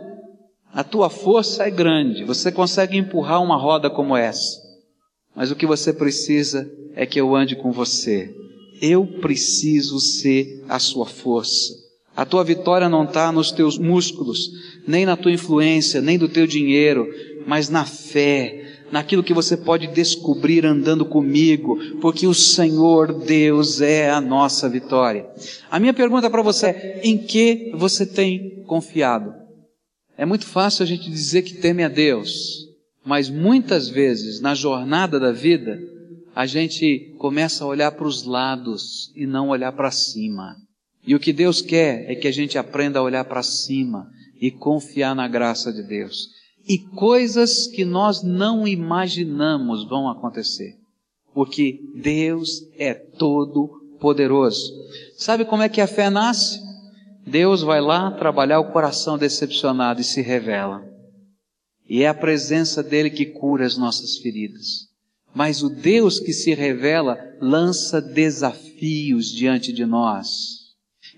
a 0.74 0.83
tua 0.83 1.07
força 1.07 1.67
é 1.67 1.69
grande, 1.69 2.24
você 2.24 2.51
consegue 2.51 2.98
empurrar 2.98 3.43
uma 3.43 3.57
roda 3.57 3.91
como 3.91 4.17
essa, 4.17 4.60
mas 5.36 5.51
o 5.51 5.55
que 5.55 5.67
você 5.67 5.93
precisa 5.93 6.67
é 6.95 7.05
que 7.05 7.21
eu 7.21 7.36
ande 7.36 7.55
com 7.55 7.71
você. 7.71 8.33
Eu 8.81 9.05
preciso 9.05 10.00
ser 10.00 10.65
a 10.67 10.79
sua 10.79 11.05
força. 11.05 11.75
A 12.15 12.25
tua 12.25 12.43
vitória 12.43 12.89
não 12.89 13.03
está 13.03 13.31
nos 13.31 13.51
teus 13.51 13.77
músculos, 13.77 14.50
nem 14.88 15.05
na 15.05 15.15
tua 15.15 15.31
influência, 15.31 16.01
nem 16.01 16.17
do 16.17 16.27
teu 16.27 16.45
dinheiro, 16.45 17.07
mas 17.45 17.69
na 17.69 17.86
fé, 17.86 18.86
naquilo 18.91 19.24
que 19.24 19.33
você 19.33 19.55
pode 19.55 19.88
descobrir 19.88 20.65
andando 20.65 21.05
comigo, 21.05 21.77
porque 22.00 22.27
o 22.27 22.33
Senhor 22.33 23.13
Deus 23.13 23.81
é 23.81 24.10
a 24.10 24.19
nossa 24.19 24.69
vitória. 24.69 25.27
A 25.69 25.79
minha 25.79 25.93
pergunta 25.93 26.29
para 26.29 26.41
você 26.41 26.67
é: 26.67 27.01
em 27.03 27.17
que 27.17 27.71
você 27.75 28.05
tem 28.05 28.63
confiado? 28.65 29.33
É 30.17 30.25
muito 30.25 30.45
fácil 30.45 30.83
a 30.83 30.86
gente 30.86 31.10
dizer 31.10 31.41
que 31.41 31.55
teme 31.55 31.83
a 31.83 31.89
Deus, 31.89 32.67
mas 33.03 33.29
muitas 33.29 33.88
vezes 33.89 34.41
na 34.41 34.53
jornada 34.53 35.19
da 35.19 35.31
vida, 35.31 35.79
a 36.36 36.45
gente 36.45 37.15
começa 37.17 37.63
a 37.63 37.67
olhar 37.67 37.91
para 37.91 38.07
os 38.07 38.24
lados 38.24 39.12
e 39.15 39.25
não 39.25 39.50
olhar 39.50 39.71
para 39.71 39.91
cima. 39.91 40.55
E 41.05 41.15
o 41.15 41.19
que 41.19 41.33
Deus 41.33 41.62
quer 41.62 42.10
é 42.10 42.15
que 42.15 42.27
a 42.27 42.31
gente 42.31 42.57
aprenda 42.57 43.00
a 43.00 43.01
olhar 43.01 43.25
para 43.25 43.41
cima 43.41 44.07
e 44.39 44.51
confiar 44.51 45.15
na 45.15 45.27
graça 45.27 45.74
de 45.74 45.81
Deus 45.81 46.40
e 46.67 46.77
coisas 46.77 47.67
que 47.67 47.83
nós 47.83 48.23
não 48.23 48.67
imaginamos 48.67 49.87
vão 49.87 50.09
acontecer, 50.09 50.77
porque 51.33 51.79
Deus 51.95 52.67
é 52.77 52.93
todo 52.93 53.69
poderoso. 53.99 54.73
Sabe 55.17 55.45
como 55.45 55.63
é 55.63 55.69
que 55.69 55.81
a 55.81 55.87
fé 55.87 56.09
nasce? 56.09 56.59
Deus 57.25 57.61
vai 57.61 57.79
lá 57.79 58.11
trabalhar 58.11 58.59
o 58.59 58.71
coração 58.71 59.17
decepcionado 59.17 60.01
e 60.01 60.03
se 60.03 60.21
revela. 60.21 60.83
E 61.87 62.03
é 62.03 62.07
a 62.07 62.13
presença 62.13 62.81
dele 62.81 63.09
que 63.09 63.25
cura 63.25 63.65
as 63.65 63.77
nossas 63.77 64.17
feridas. 64.17 64.89
Mas 65.33 65.61
o 65.61 65.69
Deus 65.69 66.19
que 66.19 66.33
se 66.33 66.53
revela 66.53 67.17
lança 67.39 68.01
desafios 68.01 69.31
diante 69.31 69.71
de 69.71 69.85
nós 69.85 70.60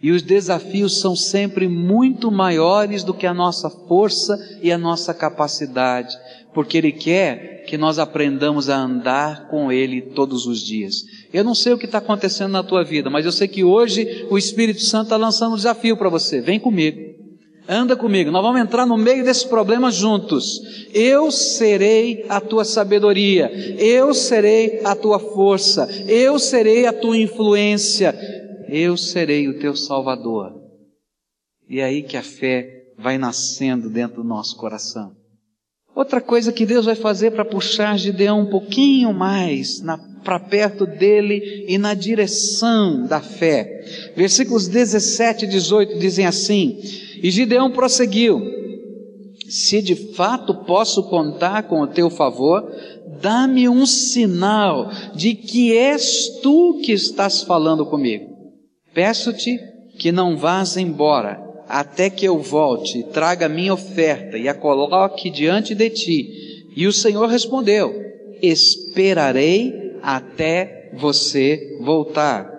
e 0.04 0.12
os 0.12 0.22
desafios 0.22 1.00
são 1.00 1.16
sempre 1.16 1.70
muito 1.70 2.30
maiores 2.30 3.06
do 3.06 3.14
que 3.14 3.26
a 3.26 3.34
nossa 3.34 3.70
força 3.70 4.38
e 4.62 4.70
a 4.70 4.78
nossa 4.78 5.14
capacidade, 5.14 6.14
porque 6.54 6.78
Ele 6.78 6.92
quer 6.92 7.64
que 7.66 7.78
nós 7.78 7.98
aprendamos 7.98 8.70
a 8.70 8.76
andar 8.76 9.48
com 9.48 9.72
Ele 9.72 10.02
todos 10.02 10.46
os 10.46 10.60
dias. 10.60 11.06
Eu 11.34 11.46
não 11.46 11.56
sei 11.56 11.72
o 11.72 11.78
que 11.78 11.86
está 11.86 12.00
acontecendo 12.00 12.52
na 12.52 12.62
tua 12.62 12.84
vida, 12.84 13.10
mas 13.10 13.26
eu 13.26 13.32
sei 13.32 13.48
que 13.48 13.64
hoje 13.64 14.28
o 14.30 14.38
Espírito 14.38 14.82
Santo 14.82 15.04
está 15.04 15.16
lançando 15.16 15.54
um 15.54 15.56
desafio 15.56 15.96
para 15.96 16.10
você. 16.10 16.42
Vem 16.42 16.60
comigo. 16.60 17.14
Anda 17.66 17.96
comigo, 17.96 18.30
nós 18.30 18.44
vamos 18.44 18.60
entrar 18.60 18.86
no 18.86 18.98
meio 18.98 19.24
desses 19.24 19.46
problemas 19.46 19.96
juntos. 19.96 20.60
Eu 20.94 21.32
serei 21.32 22.26
a 22.28 22.42
tua 22.42 22.66
sabedoria, 22.66 23.50
eu 23.80 24.14
serei 24.14 24.82
a 24.84 24.94
tua 24.94 25.18
força, 25.18 25.88
eu 26.06 26.38
serei 26.38 26.86
a 26.86 26.92
tua 26.92 27.18
influência, 27.18 28.14
eu 28.68 28.98
serei 28.98 29.48
o 29.48 29.60
teu 29.60 29.76
Salvador. 29.76 30.54
E 31.70 31.80
é 31.80 31.86
aí 31.86 32.04
que 32.04 32.18
a 32.18 32.24
fé 32.24 32.94
vai 32.98 33.18
nascendo 33.18 33.90
dentro 33.90 34.18
do 34.22 34.28
nosso 34.28 34.56
coração. 34.58 35.16
Outra 35.96 36.20
coisa 36.20 36.52
que 36.52 36.66
Deus 36.66 36.86
vai 36.86 36.96
fazer 36.96 37.32
para 37.32 37.46
puxar 37.46 37.98
Gideão 37.98 38.42
um 38.42 38.50
pouquinho 38.50 39.14
mais 39.14 39.80
para 40.24 40.40
perto 40.40 40.88
dele 40.88 41.66
e 41.68 41.78
na 41.78 41.94
direção 41.94 43.06
da 43.06 43.22
fé. 43.22 44.12
Versículos 44.16 44.68
17 44.68 45.46
e 45.46 45.48
18 45.48 46.00
dizem 46.00 46.26
assim: 46.26 46.80
E 47.22 47.30
Gideão 47.30 47.72
prosseguiu: 47.72 48.42
Se 49.48 49.84
de 49.84 49.96
fato 50.14 50.66
posso 50.66 51.04
contar 51.10 51.64
com 51.64 51.82
o 51.82 51.88
teu 51.88 52.10
favor, 52.10 52.64
dá-me 53.22 53.70
um 53.70 53.86
sinal 53.86 54.90
de 55.16 55.36
que 55.36 55.78
és 55.78 56.40
tu 56.42 56.82
que 56.84 56.92
estás 56.92 57.44
falando 57.44 57.86
comigo. 57.86 58.33
Peço-te 58.94 59.60
que 59.98 60.12
não 60.12 60.38
vás 60.38 60.78
embora, 60.78 61.42
até 61.68 62.10
que 62.10 62.26
eu 62.26 62.40
volte 62.40 63.04
traga 63.12 63.50
minha 63.50 63.74
oferta 63.74 64.38
e 64.38 64.48
a 64.48 64.54
coloque 64.54 65.30
diante 65.30 65.74
de 65.74 65.90
ti. 65.90 66.70
E 66.76 66.86
o 66.88 66.94
Senhor 66.94 67.28
respondeu: 67.28 67.94
Esperarei 68.42 69.98
até 70.02 70.92
você 70.94 71.78
voltar. 71.82 72.52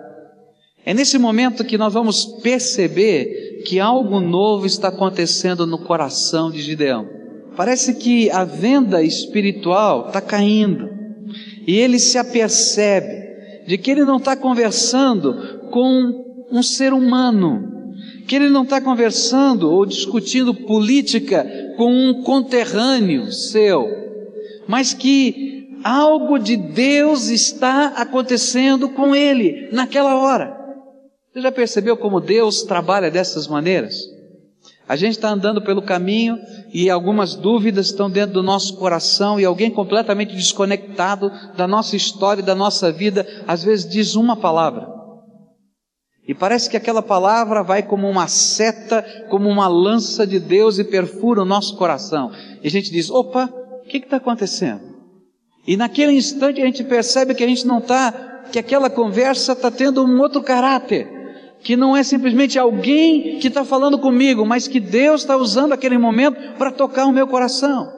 É 0.85 0.93
nesse 0.93 1.17
momento 1.17 1.63
que 1.63 1.77
nós 1.77 1.93
vamos 1.93 2.25
perceber 2.43 3.63
que 3.65 3.79
algo 3.79 4.19
novo 4.19 4.65
está 4.65 4.89
acontecendo 4.89 5.65
no 5.65 5.79
coração 5.79 6.51
de 6.51 6.61
Gideão. 6.61 7.09
Parece 7.55 7.95
que 7.95 8.29
a 8.29 8.43
venda 8.43 9.01
espiritual 9.01 10.07
está 10.07 10.21
caindo. 10.21 10.89
E 11.65 11.75
ele 11.77 11.97
se 11.97 12.17
apercebe 12.17 13.24
de 13.67 13.77
que 13.77 13.91
ele 13.91 14.05
não 14.05 14.17
está 14.17 14.35
conversando 14.35 15.69
com 15.71 16.47
um 16.51 16.61
ser 16.61 16.93
humano, 16.93 17.93
que 18.27 18.35
ele 18.35 18.49
não 18.49 18.63
está 18.63 18.79
conversando 18.79 19.71
ou 19.71 19.85
discutindo 19.85 20.53
política 20.53 21.45
com 21.77 21.91
um 21.91 22.23
conterrâneo 22.23 23.31
seu, 23.31 23.87
mas 24.67 24.93
que 24.93 25.69
algo 25.83 26.39
de 26.39 26.55
Deus 26.57 27.27
está 27.27 27.87
acontecendo 27.97 28.89
com 28.89 29.15
ele 29.15 29.69
naquela 29.71 30.15
hora. 30.15 30.55
Você 31.31 31.41
já 31.41 31.51
percebeu 31.51 31.97
como 31.97 32.21
Deus 32.21 32.63
trabalha 32.63 33.11
dessas 33.11 33.47
maneiras? 33.47 34.14
A 34.87 34.95
gente 34.95 35.13
está 35.13 35.29
andando 35.29 35.61
pelo 35.61 35.81
caminho 35.81 36.37
e 36.71 36.89
algumas 36.89 37.35
dúvidas 37.35 37.87
estão 37.87 38.09
dentro 38.09 38.33
do 38.35 38.43
nosso 38.43 38.77
coração 38.77 39.39
e 39.39 39.45
alguém 39.45 39.71
completamente 39.71 40.35
desconectado 40.35 41.31
da 41.57 41.67
nossa 41.67 41.95
história 41.95 42.41
e 42.41 42.45
da 42.45 42.53
nossa 42.53 42.91
vida, 42.91 43.25
às 43.47 43.63
vezes 43.63 43.89
diz 43.89 44.15
uma 44.15 44.35
palavra. 44.35 44.87
E 46.27 46.33
parece 46.33 46.69
que 46.69 46.77
aquela 46.77 47.01
palavra 47.01 47.63
vai 47.63 47.83
como 47.83 48.09
uma 48.09 48.27
seta, 48.27 49.03
como 49.29 49.49
uma 49.49 49.67
lança 49.67 50.25
de 50.25 50.39
Deus 50.39 50.77
e 50.77 50.83
perfura 50.83 51.41
o 51.41 51.45
nosso 51.45 51.77
coração. 51.77 52.31
E 52.63 52.67
a 52.67 52.71
gente 52.71 52.91
diz: 52.91 53.09
opa, 53.09 53.49
o 53.83 53.87
que 53.87 53.97
está 53.97 54.17
acontecendo? 54.17 54.81
E 55.67 55.75
naquele 55.77 56.13
instante 56.13 56.61
a 56.61 56.65
gente 56.65 56.83
percebe 56.83 57.33
que 57.33 57.43
a 57.43 57.47
gente 57.47 57.65
não 57.65 57.79
está, 57.79 58.43
que 58.51 58.59
aquela 58.59 58.89
conversa 58.89 59.53
está 59.53 59.69
tendo 59.71 60.03
um 60.03 60.19
outro 60.19 60.41
caráter. 60.41 61.14
Que 61.65 61.75
não 61.75 61.97
é 61.97 62.03
simplesmente 62.03 62.57
alguém 62.57 63.39
que 63.39 63.49
está 63.49 63.65
falando 63.65 63.99
comigo, 63.99 64.45
mas 64.45 64.67
que 64.67 64.79
Deus 64.79 65.21
está 65.21 65.35
usando 65.35 65.73
aquele 65.73 65.97
momento 65.97 66.57
para 66.57 66.71
tocar 66.71 67.05
o 67.05 67.11
meu 67.11 67.27
coração. 67.27 67.91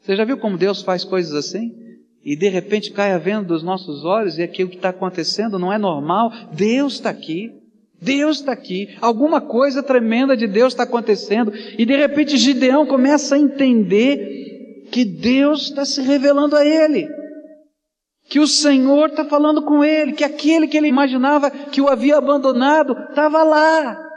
Você 0.00 0.16
já 0.16 0.24
viu 0.24 0.38
como 0.38 0.56
Deus 0.56 0.80
faz 0.80 1.04
coisas 1.04 1.34
assim? 1.34 1.80
e 2.24 2.36
de 2.36 2.48
repente 2.48 2.92
cai 2.92 3.12
a 3.12 3.18
venda 3.18 3.44
dos 3.44 3.62
nossos 3.62 4.04
olhos 4.04 4.38
e 4.38 4.42
aquilo 4.42 4.68
que 4.68 4.76
está 4.76 4.90
acontecendo 4.90 5.58
não 5.58 5.72
é 5.72 5.78
normal, 5.78 6.30
Deus 6.52 6.94
está 6.94 7.10
aqui. 7.10 7.50
Deus 8.02 8.38
está 8.38 8.52
aqui, 8.52 8.96
alguma 8.98 9.42
coisa 9.42 9.82
tremenda 9.82 10.34
de 10.34 10.46
Deus 10.46 10.72
está 10.72 10.84
acontecendo, 10.84 11.52
e 11.76 11.84
de 11.84 11.94
repente 11.94 12.38
Gideão 12.38 12.86
começa 12.86 13.34
a 13.34 13.38
entender 13.38 14.86
que 14.90 15.04
Deus 15.04 15.64
está 15.64 15.84
se 15.84 16.00
revelando 16.00 16.56
a 16.56 16.64
ele, 16.64 17.06
que 18.30 18.38
o 18.38 18.46
Senhor 18.46 19.08
está 19.08 19.24
falando 19.24 19.60
com 19.60 19.82
ele, 19.82 20.12
que 20.12 20.22
aquele 20.22 20.68
que 20.68 20.76
ele 20.76 20.86
imaginava 20.86 21.50
que 21.50 21.80
o 21.80 21.88
havia 21.88 22.16
abandonado 22.16 22.96
estava 23.10 23.42
lá, 23.42 24.08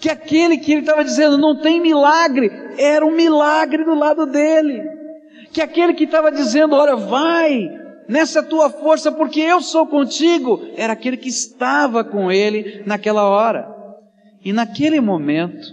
que 0.00 0.10
aquele 0.10 0.58
que 0.58 0.72
ele 0.72 0.80
estava 0.80 1.04
dizendo 1.04 1.38
não 1.38 1.60
tem 1.60 1.80
milagre, 1.80 2.50
era 2.76 3.06
um 3.06 3.12
milagre 3.12 3.84
do 3.84 3.94
lado 3.94 4.26
dele. 4.26 4.82
Que 5.52 5.62
aquele 5.62 5.94
que 5.94 6.02
estava 6.02 6.32
dizendo, 6.32 6.74
olha, 6.74 6.96
vai, 6.96 7.70
nessa 8.08 8.42
tua 8.42 8.70
força, 8.70 9.12
porque 9.12 9.40
eu 9.40 9.60
sou 9.60 9.86
contigo, 9.86 10.60
era 10.76 10.92
aquele 10.92 11.16
que 11.16 11.28
estava 11.28 12.02
com 12.02 12.32
ele 12.32 12.82
naquela 12.86 13.22
hora. 13.22 13.72
E 14.44 14.52
naquele 14.52 15.00
momento, 15.00 15.68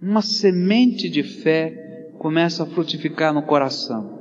uma 0.00 0.22
semente 0.22 1.10
de 1.10 1.24
fé 1.24 2.12
começa 2.20 2.62
a 2.62 2.66
frutificar 2.66 3.34
no 3.34 3.42
coração. 3.42 4.15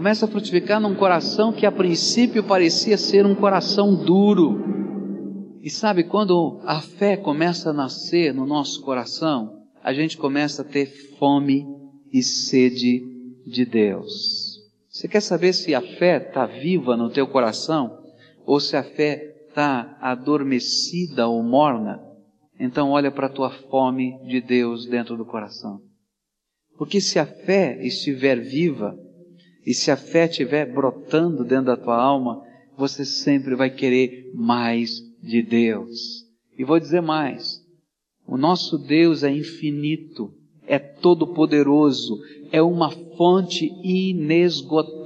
Começa 0.00 0.24
a 0.24 0.28
frutificar 0.28 0.80
num 0.80 0.94
coração 0.94 1.52
que 1.52 1.66
a 1.66 1.70
princípio 1.70 2.42
parecia 2.42 2.96
ser 2.96 3.26
um 3.26 3.34
coração 3.34 3.94
duro. 3.94 5.60
E 5.60 5.68
sabe, 5.68 6.04
quando 6.04 6.58
a 6.64 6.80
fé 6.80 7.18
começa 7.18 7.68
a 7.68 7.72
nascer 7.74 8.32
no 8.32 8.46
nosso 8.46 8.80
coração, 8.80 9.62
a 9.84 9.92
gente 9.92 10.16
começa 10.16 10.62
a 10.62 10.64
ter 10.64 10.86
fome 11.18 11.66
e 12.10 12.22
sede 12.22 13.02
de 13.46 13.66
Deus. 13.66 14.58
Você 14.88 15.06
quer 15.06 15.20
saber 15.20 15.52
se 15.52 15.74
a 15.74 15.82
fé 15.82 16.16
está 16.16 16.46
viva 16.46 16.96
no 16.96 17.10
teu 17.10 17.26
coração? 17.26 18.02
Ou 18.46 18.58
se 18.58 18.78
a 18.78 18.82
fé 18.82 19.34
está 19.48 19.98
adormecida 20.00 21.28
ou 21.28 21.42
morna? 21.42 22.00
Então 22.58 22.88
olha 22.88 23.10
para 23.10 23.26
a 23.26 23.30
tua 23.30 23.50
fome 23.50 24.18
de 24.26 24.40
Deus 24.40 24.86
dentro 24.86 25.14
do 25.14 25.26
coração. 25.26 25.78
Porque 26.78 27.02
se 27.02 27.18
a 27.18 27.26
fé 27.26 27.78
estiver 27.84 28.40
viva, 28.40 28.96
e 29.70 29.74
se 29.74 29.88
a 29.88 29.96
fé 29.96 30.24
estiver 30.24 30.66
brotando 30.66 31.44
dentro 31.44 31.66
da 31.66 31.76
tua 31.76 31.94
alma, 31.94 32.42
você 32.76 33.04
sempre 33.04 33.54
vai 33.54 33.70
querer 33.70 34.28
mais 34.34 35.00
de 35.22 35.40
Deus. 35.42 36.26
E 36.58 36.64
vou 36.64 36.80
dizer 36.80 37.00
mais: 37.00 37.64
o 38.26 38.36
nosso 38.36 38.76
Deus 38.76 39.22
é 39.22 39.30
infinito, 39.30 40.34
é 40.66 40.76
todo-poderoso, 40.76 42.18
é 42.50 42.60
uma 42.60 42.90
fonte 42.90 43.70
inesgotável. 43.84 44.99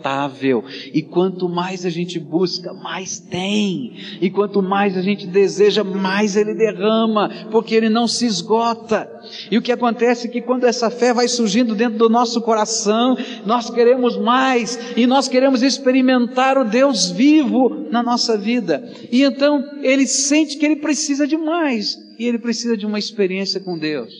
E 0.92 1.00
quanto 1.00 1.48
mais 1.48 1.86
a 1.86 1.90
gente 1.90 2.20
busca, 2.20 2.74
mais 2.74 3.18
tem. 3.18 3.94
E 4.20 4.28
quanto 4.28 4.62
mais 4.62 4.98
a 4.98 5.02
gente 5.02 5.26
deseja, 5.26 5.82
mais 5.82 6.36
ele 6.36 6.52
derrama, 6.52 7.30
porque 7.50 7.74
ele 7.74 7.88
não 7.88 8.06
se 8.06 8.26
esgota. 8.26 9.10
E 9.50 9.56
o 9.56 9.62
que 9.62 9.72
acontece 9.72 10.26
é 10.26 10.30
que 10.30 10.42
quando 10.42 10.64
essa 10.64 10.90
fé 10.90 11.14
vai 11.14 11.26
surgindo 11.26 11.74
dentro 11.74 11.98
do 11.98 12.10
nosso 12.10 12.42
coração, 12.42 13.16
nós 13.46 13.70
queremos 13.70 14.18
mais 14.18 14.78
e 14.94 15.06
nós 15.06 15.26
queremos 15.26 15.62
experimentar 15.62 16.58
o 16.58 16.64
Deus 16.64 17.10
vivo 17.10 17.88
na 17.90 18.02
nossa 18.02 18.36
vida. 18.36 18.92
E 19.10 19.22
então 19.22 19.64
ele 19.82 20.06
sente 20.06 20.58
que 20.58 20.66
ele 20.66 20.76
precisa 20.76 21.26
de 21.26 21.38
mais 21.38 21.96
e 22.18 22.26
ele 22.26 22.38
precisa 22.38 22.76
de 22.76 22.84
uma 22.84 22.98
experiência 22.98 23.58
com 23.58 23.78
Deus. 23.78 24.12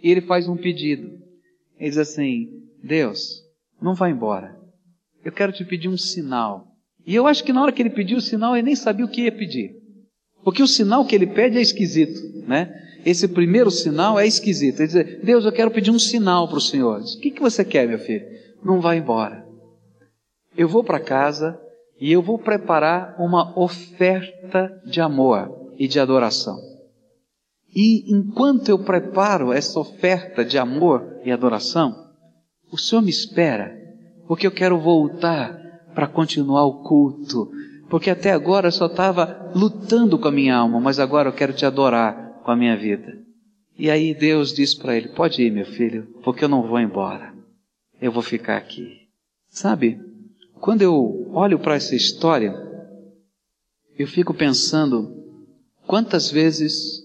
E 0.00 0.08
ele 0.08 0.20
faz 0.20 0.48
um 0.48 0.56
pedido. 0.56 1.10
Ele 1.78 1.88
diz 1.88 1.98
assim: 1.98 2.48
Deus, 2.82 3.42
não 3.80 3.94
vá 3.94 4.08
embora. 4.08 4.61
Eu 5.24 5.32
quero 5.32 5.52
te 5.52 5.64
pedir 5.64 5.88
um 5.88 5.96
sinal. 5.96 6.66
E 7.06 7.14
eu 7.14 7.26
acho 7.26 7.42
que 7.42 7.52
na 7.52 7.62
hora 7.62 7.72
que 7.72 7.82
ele 7.82 7.90
pediu 7.90 8.18
o 8.18 8.20
sinal, 8.20 8.56
ele 8.56 8.66
nem 8.66 8.76
sabia 8.76 9.04
o 9.04 9.08
que 9.08 9.22
ia 9.22 9.32
pedir. 9.32 9.76
Porque 10.44 10.62
o 10.62 10.66
sinal 10.66 11.04
que 11.04 11.14
ele 11.14 11.26
pede 11.26 11.58
é 11.58 11.60
esquisito, 11.60 12.20
né? 12.46 12.72
Esse 13.04 13.26
primeiro 13.26 13.70
sinal 13.70 14.18
é 14.18 14.26
esquisito. 14.26 14.80
Ele 14.80 14.88
diz, 14.88 15.24
Deus, 15.24 15.44
eu 15.44 15.52
quero 15.52 15.70
pedir 15.70 15.90
um 15.90 15.98
sinal 15.98 16.48
para 16.48 16.58
o 16.58 16.60
Senhor. 16.60 17.00
Diz, 17.00 17.14
o 17.14 17.20
que, 17.20 17.30
que 17.30 17.40
você 17.40 17.64
quer, 17.64 17.88
meu 17.88 17.98
filho? 17.98 18.24
Não 18.64 18.80
vá 18.80 18.94
embora. 18.94 19.44
Eu 20.56 20.68
vou 20.68 20.84
para 20.84 21.00
casa 21.00 21.58
e 22.00 22.12
eu 22.12 22.22
vou 22.22 22.38
preparar 22.38 23.16
uma 23.18 23.58
oferta 23.58 24.80
de 24.84 25.00
amor 25.00 25.72
e 25.78 25.88
de 25.88 25.98
adoração. 25.98 26.58
E 27.74 28.12
enquanto 28.14 28.68
eu 28.68 28.78
preparo 28.78 29.52
essa 29.52 29.80
oferta 29.80 30.44
de 30.44 30.58
amor 30.58 31.20
e 31.24 31.32
adoração, 31.32 32.10
o 32.70 32.76
Senhor 32.76 33.02
me 33.02 33.10
espera, 33.10 33.81
porque 34.32 34.46
eu 34.46 34.50
quero 34.50 34.80
voltar 34.80 35.60
para 35.94 36.06
continuar 36.06 36.64
o 36.64 36.82
culto, 36.84 37.50
porque 37.90 38.08
até 38.08 38.30
agora 38.30 38.68
eu 38.68 38.72
só 38.72 38.86
estava 38.86 39.52
lutando 39.54 40.18
com 40.18 40.26
a 40.26 40.32
minha 40.32 40.56
alma, 40.56 40.80
mas 40.80 40.98
agora 40.98 41.28
eu 41.28 41.34
quero 41.34 41.52
te 41.52 41.66
adorar 41.66 42.40
com 42.42 42.50
a 42.50 42.56
minha 42.56 42.74
vida. 42.74 43.14
E 43.78 43.90
aí 43.90 44.14
Deus 44.14 44.54
diz 44.54 44.74
para 44.74 44.96
ele: 44.96 45.08
Pode 45.08 45.42
ir, 45.42 45.52
meu 45.52 45.66
filho, 45.66 46.18
porque 46.24 46.44
eu 46.44 46.48
não 46.48 46.66
vou 46.66 46.80
embora, 46.80 47.34
eu 48.00 48.10
vou 48.10 48.22
ficar 48.22 48.56
aqui. 48.56 49.02
Sabe, 49.50 50.00
quando 50.62 50.80
eu 50.80 51.30
olho 51.34 51.58
para 51.58 51.74
essa 51.74 51.94
história, 51.94 52.54
eu 53.98 54.06
fico 54.06 54.32
pensando 54.32 55.14
quantas 55.86 56.30
vezes 56.30 57.02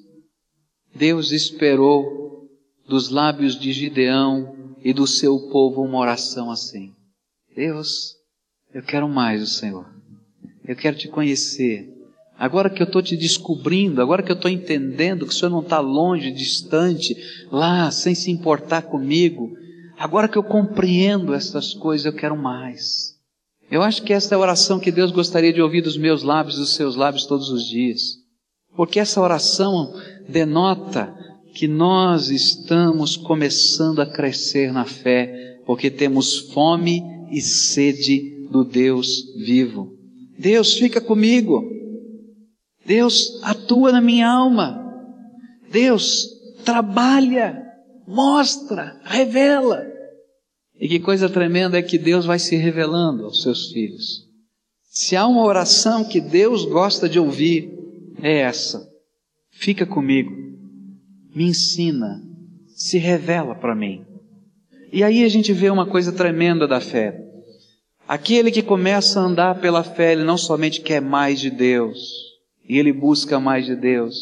Deus 0.95 1.33
esperou 1.33 2.47
dos 2.87 3.09
lábios 3.09 3.59
de 3.59 3.73
Gideão 3.73 4.77
e 4.81 4.93
do 4.93 5.05
seu 5.05 5.49
povo 5.49 5.81
uma 5.81 5.97
oração 5.97 6.49
assim: 6.49 6.95
Deus, 7.57 8.13
eu 8.71 8.83
quero 8.83 9.09
mais 9.09 9.41
o 9.41 9.47
Senhor. 9.47 9.87
Eu 10.63 10.75
quero 10.75 10.95
te 10.95 11.07
conhecer. 11.07 11.91
Agora 12.37 12.69
que 12.69 12.83
eu 12.83 12.85
estou 12.85 13.01
te 13.01 13.17
descobrindo, 13.17 13.99
agora 13.99 14.21
que 14.21 14.31
eu 14.31 14.35
estou 14.35 14.51
entendendo 14.51 15.25
que 15.25 15.31
o 15.31 15.35
Senhor 15.35 15.49
não 15.49 15.61
está 15.61 15.79
longe, 15.79 16.31
distante, 16.31 17.17
lá, 17.51 17.89
sem 17.89 18.13
se 18.13 18.29
importar 18.29 18.83
comigo, 18.83 19.49
agora 19.97 20.27
que 20.27 20.37
eu 20.37 20.43
compreendo 20.43 21.33
essas 21.33 21.73
coisas, 21.73 22.05
eu 22.05 22.13
quero 22.13 22.37
mais. 22.37 23.15
Eu 23.71 23.81
acho 23.81 24.03
que 24.03 24.13
essa 24.13 24.35
é 24.35 24.37
a 24.37 24.39
oração 24.39 24.79
que 24.79 24.91
Deus 24.91 25.11
gostaria 25.11 25.51
de 25.51 25.59
ouvir 25.59 25.81
dos 25.81 25.97
meus 25.97 26.21
lábios, 26.21 26.57
dos 26.57 26.75
seus 26.75 26.95
lábios 26.95 27.25
todos 27.25 27.49
os 27.49 27.67
dias. 27.67 28.17
Porque 28.75 28.99
essa 28.99 29.19
oração 29.19 29.99
denota 30.29 31.11
que 31.55 31.67
nós 31.67 32.29
estamos 32.29 33.17
começando 33.17 33.99
a 33.99 34.05
crescer 34.05 34.71
na 34.71 34.85
fé, 34.85 35.59
porque 35.65 35.89
temos 35.89 36.51
fome 36.53 37.16
e 37.31 37.41
sede 37.41 38.47
do 38.49 38.63
Deus 38.63 39.07
vivo. 39.37 39.95
Deus 40.37 40.73
fica 40.73 41.01
comigo. 41.01 41.63
Deus 42.85 43.39
atua 43.43 43.91
na 43.91 44.01
minha 44.01 44.29
alma. 44.29 44.83
Deus 45.71 46.27
trabalha, 46.63 47.61
mostra, 48.07 48.99
revela. 49.03 49.85
E 50.79 50.87
que 50.87 50.99
coisa 50.99 51.29
tremenda 51.29 51.77
é 51.77 51.81
que 51.81 51.97
Deus 51.97 52.25
vai 52.25 52.39
se 52.39 52.55
revelando 52.55 53.25
aos 53.25 53.41
seus 53.41 53.71
filhos. 53.71 54.27
Se 54.89 55.15
há 55.15 55.27
uma 55.27 55.43
oração 55.43 56.03
que 56.03 56.21
Deus 56.21 56.65
gosta 56.65 57.09
de 57.09 57.19
ouvir, 57.19 57.69
é 58.21 58.39
essa. 58.39 58.87
Fica 59.51 59.85
comigo 59.85 60.47
me 61.37 61.49
ensina, 61.49 62.19
se 62.75 62.97
revela 62.97 63.53
para 63.53 63.75
mim. 63.75 64.03
E 64.91 65.03
aí 65.03 65.23
a 65.23 65.29
gente 65.29 65.51
vê 65.51 65.69
uma 65.69 65.85
coisa 65.85 66.11
tremenda 66.11 66.67
da 66.67 66.79
fé. 66.79 67.21
Aquele 68.07 68.51
que 68.51 68.61
começa 68.61 69.19
a 69.19 69.23
andar 69.23 69.59
pela 69.59 69.83
fé, 69.83 70.13
ele 70.13 70.23
não 70.23 70.37
somente 70.37 70.79
quer 70.79 71.01
mais 71.01 71.41
de 71.41 71.49
Deus, 71.49 71.97
e 72.67 72.77
ele 72.77 72.93
busca 72.93 73.37
mais 73.37 73.65
de 73.65 73.75
Deus, 73.75 74.15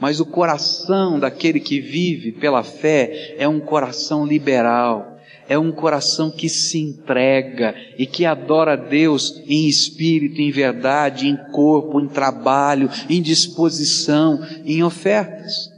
mas 0.00 0.20
o 0.20 0.26
coração 0.26 1.20
daquele 1.20 1.60
que 1.60 1.78
vive 1.78 2.32
pela 2.32 2.62
fé 2.62 3.34
é 3.38 3.46
um 3.46 3.60
coração 3.60 4.26
liberal, 4.26 5.18
é 5.48 5.58
um 5.58 5.70
coração 5.70 6.30
que 6.30 6.48
se 6.48 6.78
entrega 6.78 7.74
e 7.98 8.06
que 8.06 8.24
adora 8.24 8.72
a 8.72 8.76
Deus 8.76 9.42
em 9.46 9.68
espírito, 9.68 10.40
em 10.40 10.50
verdade, 10.50 11.28
em 11.28 11.36
corpo, 11.52 12.00
em 12.00 12.08
trabalho, 12.08 12.90
em 13.08 13.20
disposição, 13.20 14.40
em 14.64 14.82
ofertas. 14.82 15.75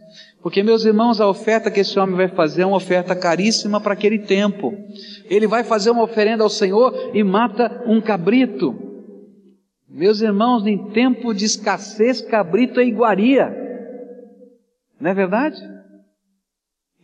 Porque, 0.49 0.63
meus 0.63 0.87
irmãos, 0.87 1.21
a 1.21 1.29
oferta 1.29 1.71
que 1.71 1.81
esse 1.81 1.99
homem 1.99 2.17
vai 2.17 2.27
fazer 2.27 2.63
é 2.63 2.67
uma 2.67 2.79
oferta 2.79 3.15
caríssima 3.15 3.83
para 3.83 3.93
aquele 3.93 4.21
tempo. 4.21 4.75
Ele 5.29 5.47
vai 5.47 5.63
fazer 5.63 5.91
uma 5.91 6.03
oferenda 6.03 6.43
ao 6.43 6.49
Senhor 6.49 7.11
e 7.13 7.23
mata 7.23 7.85
um 7.87 8.01
cabrito. 8.01 8.75
Meus 9.87 10.23
irmãos, 10.23 10.67
em 10.67 10.91
tempo 10.91 11.35
de 11.35 11.45
escassez, 11.45 12.23
cabrito 12.23 12.81
é 12.81 12.87
iguaria. 12.87 13.55
Não 14.99 15.11
é 15.11 15.13
verdade? 15.13 15.61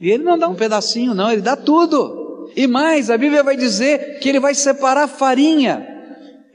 E 0.00 0.11
ele 0.11 0.24
não 0.24 0.38
dá 0.38 0.48
um 0.48 0.54
pedacinho, 0.54 1.12
não, 1.12 1.30
ele 1.30 1.42
dá 1.42 1.54
tudo. 1.54 2.50
E 2.57 2.66
mais, 2.66 3.11
a 3.11 3.18
Bíblia 3.18 3.42
vai 3.42 3.59
dizer 3.59 4.20
que 4.20 4.28
ele 4.30 4.40
vai 4.40 4.54
separar 4.54 5.07
farinha. 5.07 5.87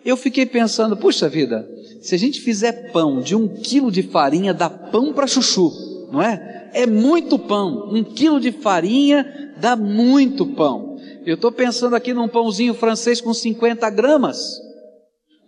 Eu 0.04 0.18
fiquei 0.18 0.48
pensando, 0.48 0.98
puxa 0.98 1.30
vida, 1.30 1.70
se 2.02 2.16
a 2.16 2.18
gente 2.18 2.42
fizer 2.42 2.92
pão 2.92 3.22
de 3.22 3.36
um 3.36 3.48
quilo 3.48 3.92
de 3.92 4.02
farinha, 4.02 4.56
dá 4.56 4.72
pão 4.72 5.14
para 5.14 5.28
chuchu, 5.28 5.72
não 6.12 6.20
é? 6.20 6.59
É 6.74 6.86
muito 6.86 7.38
pão. 7.38 7.90
Um 7.92 8.04
quilo 8.04 8.40
de 8.40 8.52
farinha 8.52 9.54
dá 9.58 9.76
muito 9.76 10.46
pão. 10.46 10.98
Eu 11.26 11.36
estou 11.36 11.52
pensando 11.52 11.96
aqui 11.96 12.14
num 12.14 12.28
pãozinho 12.28 12.74
francês 12.74 13.22
com 13.22 13.34
50 13.34 13.90
gramas. 13.90 14.60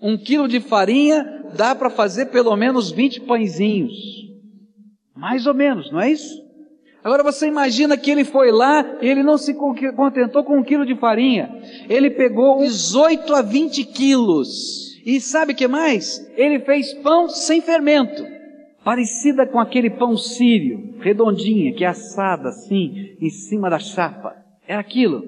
Um 0.02 0.18
quilo 0.18 0.48
de 0.48 0.60
farinha 0.60 1.46
dá 1.56 1.76
para 1.76 1.90
fazer 1.90 2.28
pelo 2.28 2.56
menos 2.56 2.92
20 2.92 3.22
pãezinhos. 3.22 3.94
Mais 5.16 5.46
ou 5.46 5.54
menos, 5.54 5.92
não 5.92 6.02
é 6.02 6.12
isso? 6.12 6.42
Agora 7.04 7.24
você 7.24 7.48
imagina 7.48 7.98
que 7.98 8.12
ele 8.12 8.24
foi 8.24 8.52
lá 8.52 8.98
e 9.02 9.08
ele 9.08 9.24
não 9.24 9.38
se 9.38 9.54
contentou 9.54 10.44
com 10.44 10.60
um 10.60 10.64
quilo 10.64 10.86
de 10.86 10.96
farinha. 10.96 11.50
Ele 11.90 12.12
pegou 12.12 12.60
18 12.60 13.34
a 13.34 13.42
20 13.42 13.84
quilos. 13.86 14.92
E 15.04 15.20
sabe 15.20 15.54
o 15.54 15.56
que 15.56 15.68
mais? 15.68 16.24
Ele 16.36 16.60
fez 16.60 16.94
pão 16.94 17.28
sem 17.28 17.60
fermento. 17.60 18.24
Parecida 18.84 19.46
com 19.46 19.60
aquele 19.60 19.89
pão 19.89 20.17
sírio, 20.17 20.96
redondinha, 21.00 21.74
que 21.74 21.84
é 21.84 21.88
assada 21.88 22.50
assim, 22.50 23.15
em 23.20 23.30
cima 23.30 23.70
da 23.70 23.80
chapa. 23.80 24.36
É 24.67 24.76
aquilo. 24.76 25.24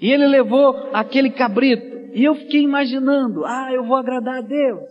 E 0.00 0.10
ele 0.10 0.26
levou 0.26 0.90
aquele 0.92 1.30
cabrito. 1.30 2.10
E 2.14 2.24
eu 2.24 2.34
fiquei 2.34 2.62
imaginando, 2.62 3.44
ah, 3.44 3.70
eu 3.72 3.84
vou 3.84 3.96
agradar 3.96 4.38
a 4.38 4.40
Deus. 4.40 4.88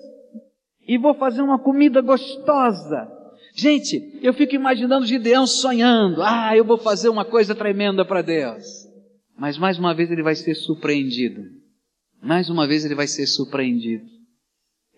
E 0.87 0.97
vou 0.97 1.13
fazer 1.13 1.41
uma 1.41 1.59
comida 1.59 2.01
gostosa. 2.01 3.11
Gente, 3.53 4.19
eu 4.21 4.33
fico 4.33 4.55
imaginando 4.55 5.05
Gideão 5.05 5.45
sonhando, 5.45 6.21
ah, 6.23 6.55
eu 6.55 6.63
vou 6.63 6.77
fazer 6.77 7.09
uma 7.09 7.25
coisa 7.25 7.53
tremenda 7.53 8.05
para 8.05 8.21
Deus. 8.21 8.87
Mas 9.37 9.57
mais 9.57 9.77
uma 9.77 9.93
vez 9.93 10.11
ele 10.11 10.23
vai 10.23 10.35
ser 10.35 10.55
surpreendido. 10.55 11.43
Mais 12.21 12.49
uma 12.49 12.67
vez 12.67 12.85
ele 12.85 12.95
vai 12.95 13.07
ser 13.07 13.25
surpreendido. 13.25 14.05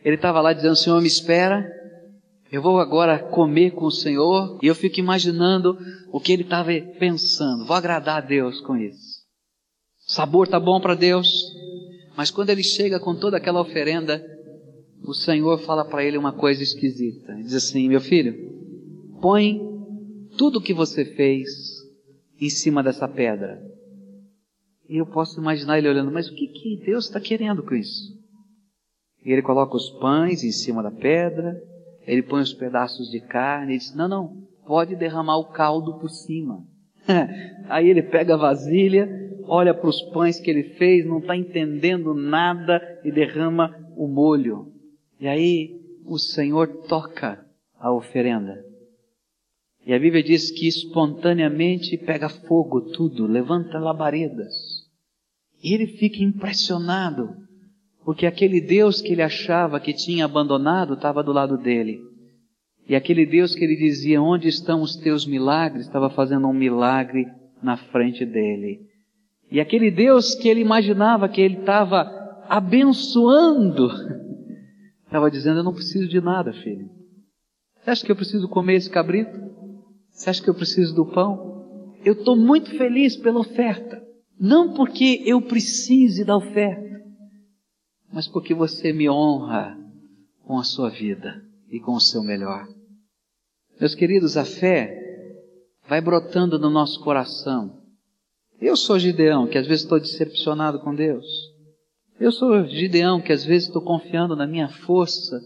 Ele 0.03 0.15
estava 0.15 0.41
lá 0.41 0.51
dizendo, 0.53 0.75
Senhor, 0.75 0.99
me 0.99 1.07
espera, 1.07 1.67
eu 2.51 2.61
vou 2.61 2.79
agora 2.79 3.17
comer 3.17 3.71
com 3.71 3.85
o 3.85 3.91
Senhor, 3.91 4.59
e 4.61 4.67
eu 4.67 4.75
fico 4.75 4.99
imaginando 4.99 5.77
o 6.11 6.19
que 6.19 6.33
ele 6.33 6.43
estava 6.43 6.71
pensando. 6.99 7.65
Vou 7.65 7.75
agradar 7.75 8.17
a 8.17 8.25
Deus 8.25 8.59
com 8.59 8.75
isso. 8.75 9.21
O 10.05 10.11
sabor 10.11 10.49
tá 10.49 10.59
bom 10.59 10.81
para 10.81 10.93
Deus, 10.93 11.29
mas 12.17 12.29
quando 12.29 12.49
ele 12.49 12.63
chega 12.63 12.99
com 12.99 13.15
toda 13.15 13.37
aquela 13.37 13.61
oferenda, 13.61 14.21
o 15.01 15.13
Senhor 15.13 15.59
fala 15.59 15.85
para 15.85 16.03
ele 16.03 16.17
uma 16.17 16.33
coisa 16.33 16.61
esquisita. 16.61 17.31
Ele 17.31 17.43
diz 17.43 17.53
assim: 17.53 17.87
Meu 17.87 18.01
filho, 18.01 18.35
põe 19.21 19.61
tudo 20.37 20.59
o 20.59 20.61
que 20.61 20.73
você 20.73 21.05
fez 21.05 21.47
em 22.39 22.49
cima 22.49 22.83
dessa 22.83 23.07
pedra. 23.07 23.61
E 24.89 24.97
eu 24.97 25.05
posso 25.05 25.39
imaginar 25.39 25.77
ele 25.77 25.87
olhando, 25.87 26.11
mas 26.11 26.27
o 26.27 26.35
que, 26.35 26.47
que 26.47 26.83
Deus 26.85 27.05
está 27.05 27.21
querendo 27.21 27.63
com 27.63 27.73
isso? 27.73 28.19
E 29.23 29.31
ele 29.31 29.41
coloca 29.41 29.77
os 29.77 29.89
pães 30.01 30.43
em 30.43 30.51
cima 30.51 30.83
da 30.83 30.91
pedra, 30.91 31.55
ele 32.05 32.23
põe 32.23 32.41
os 32.41 32.53
pedaços 32.53 33.09
de 33.09 33.19
carne 33.19 33.75
e 33.75 33.77
diz: 33.77 33.93
Não, 33.95 34.07
não, 34.07 34.47
pode 34.65 34.95
derramar 34.95 35.37
o 35.37 35.51
caldo 35.51 35.99
por 35.99 36.09
cima. 36.09 36.65
Aí 37.69 37.89
ele 37.89 38.03
pega 38.03 38.35
a 38.35 38.37
vasilha, 38.37 39.07
olha 39.45 39.73
para 39.73 39.89
os 39.89 40.01
pães 40.11 40.39
que 40.39 40.49
ele 40.49 40.75
fez, 40.75 41.05
não 41.05 41.19
está 41.19 41.35
entendendo 41.35 42.13
nada 42.13 42.81
e 43.03 43.11
derrama 43.11 43.75
o 43.95 44.07
molho. 44.07 44.71
E 45.19 45.27
aí 45.27 45.79
o 46.05 46.17
Senhor 46.17 46.67
toca 46.87 47.45
a 47.79 47.91
oferenda. 47.91 48.65
E 49.85 49.93
a 49.93 49.99
Bíblia 49.99 50.23
diz 50.23 50.51
que 50.51 50.67
espontaneamente 50.67 51.97
pega 51.97 52.29
fogo 52.29 52.81
tudo, 52.91 53.27
levanta 53.27 53.79
labaredas. 53.79 54.53
E 55.63 55.73
ele 55.73 55.87
fica 55.87 56.23
impressionado 56.23 57.35
porque 58.03 58.25
aquele 58.25 58.59
Deus 58.59 59.01
que 59.01 59.11
ele 59.11 59.21
achava 59.21 59.79
que 59.79 59.93
tinha 59.93 60.25
abandonado 60.25 60.95
estava 60.95 61.23
do 61.23 61.31
lado 61.31 61.57
dele. 61.57 61.99
E 62.87 62.95
aquele 62.95 63.25
Deus 63.25 63.53
que 63.53 63.63
ele 63.63 63.75
dizia: 63.75 64.21
Onde 64.21 64.47
estão 64.47 64.81
os 64.81 64.95
teus 64.95 65.25
milagres? 65.25 65.85
estava 65.85 66.09
fazendo 66.09 66.47
um 66.47 66.53
milagre 66.53 67.27
na 67.61 67.77
frente 67.77 68.25
dele. 68.25 68.79
E 69.51 69.59
aquele 69.59 69.91
Deus 69.91 70.33
que 70.33 70.49
ele 70.49 70.61
imaginava 70.61 71.29
que 71.29 71.41
ele 71.41 71.59
estava 71.59 72.09
abençoando, 72.49 73.91
estava 75.05 75.29
dizendo: 75.29 75.59
Eu 75.59 75.63
não 75.63 75.73
preciso 75.73 76.07
de 76.07 76.19
nada, 76.19 76.51
filho. 76.53 76.89
Você 77.77 77.89
acha 77.89 78.05
que 78.05 78.11
eu 78.11 78.15
preciso 78.15 78.47
comer 78.49 78.75
esse 78.75 78.89
cabrito? 78.89 79.39
Você 80.11 80.29
acha 80.29 80.41
que 80.41 80.49
eu 80.49 80.55
preciso 80.55 80.95
do 80.95 81.05
pão? 81.05 81.93
Eu 82.03 82.13
estou 82.13 82.35
muito 82.35 82.75
feliz 82.77 83.15
pela 83.15 83.39
oferta. 83.39 84.01
Não 84.39 84.73
porque 84.73 85.21
eu 85.25 85.39
precise 85.41 86.25
da 86.25 86.35
oferta 86.35 86.90
mas 88.11 88.27
porque 88.27 88.53
você 88.53 88.91
me 88.91 89.09
honra 89.09 89.77
com 90.43 90.57
a 90.59 90.63
sua 90.63 90.89
vida 90.89 91.43
e 91.69 91.79
com 91.79 91.93
o 91.93 92.01
seu 92.01 92.21
melhor. 92.21 92.67
Meus 93.79 93.95
queridos, 93.95 94.37
a 94.37 94.45
fé 94.45 94.97
vai 95.87 96.01
brotando 96.01 96.59
no 96.59 96.69
nosso 96.69 96.99
coração. 97.01 97.81
Eu 98.59 98.75
sou 98.75 98.99
Gideão, 98.99 99.47
que 99.47 99.57
às 99.57 99.65
vezes 99.65 99.83
estou 99.83 99.99
decepcionado 99.99 100.79
com 100.79 100.93
Deus. 100.93 101.25
Eu 102.19 102.31
sou 102.31 102.65
Gideão, 102.67 103.19
que 103.19 103.33
às 103.33 103.43
vezes 103.43 103.67
estou 103.67 103.81
confiando 103.81 104.35
na 104.35 104.45
minha 104.45 104.69
força. 104.69 105.41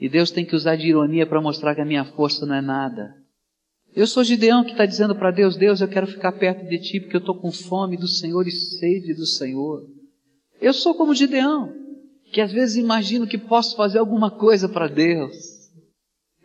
E 0.00 0.08
Deus 0.08 0.30
tem 0.32 0.44
que 0.44 0.56
usar 0.56 0.74
de 0.74 0.88
ironia 0.88 1.26
para 1.26 1.40
mostrar 1.40 1.74
que 1.74 1.80
a 1.80 1.84
minha 1.84 2.04
força 2.04 2.44
não 2.44 2.56
é 2.56 2.60
nada. 2.60 3.14
Eu 3.94 4.08
sou 4.08 4.24
Gideão 4.24 4.64
que 4.64 4.72
está 4.72 4.84
dizendo 4.84 5.14
para 5.14 5.30
Deus: 5.30 5.56
Deus, 5.56 5.80
eu 5.80 5.86
quero 5.86 6.08
ficar 6.08 6.32
perto 6.32 6.66
de 6.66 6.80
Ti 6.80 7.00
porque 7.00 7.14
eu 7.14 7.20
estou 7.20 7.40
com 7.40 7.52
fome 7.52 7.96
do 7.96 8.08
Senhor 8.08 8.44
e 8.48 8.50
sede 8.50 9.14
do 9.14 9.24
Senhor. 9.24 9.86
Eu 10.64 10.72
sou 10.72 10.94
como 10.94 11.14
Gideão, 11.14 11.74
que 12.32 12.40
às 12.40 12.50
vezes 12.50 12.76
imagino 12.76 13.26
que 13.26 13.36
posso 13.36 13.76
fazer 13.76 13.98
alguma 13.98 14.30
coisa 14.30 14.66
para 14.66 14.88
Deus. 14.88 15.36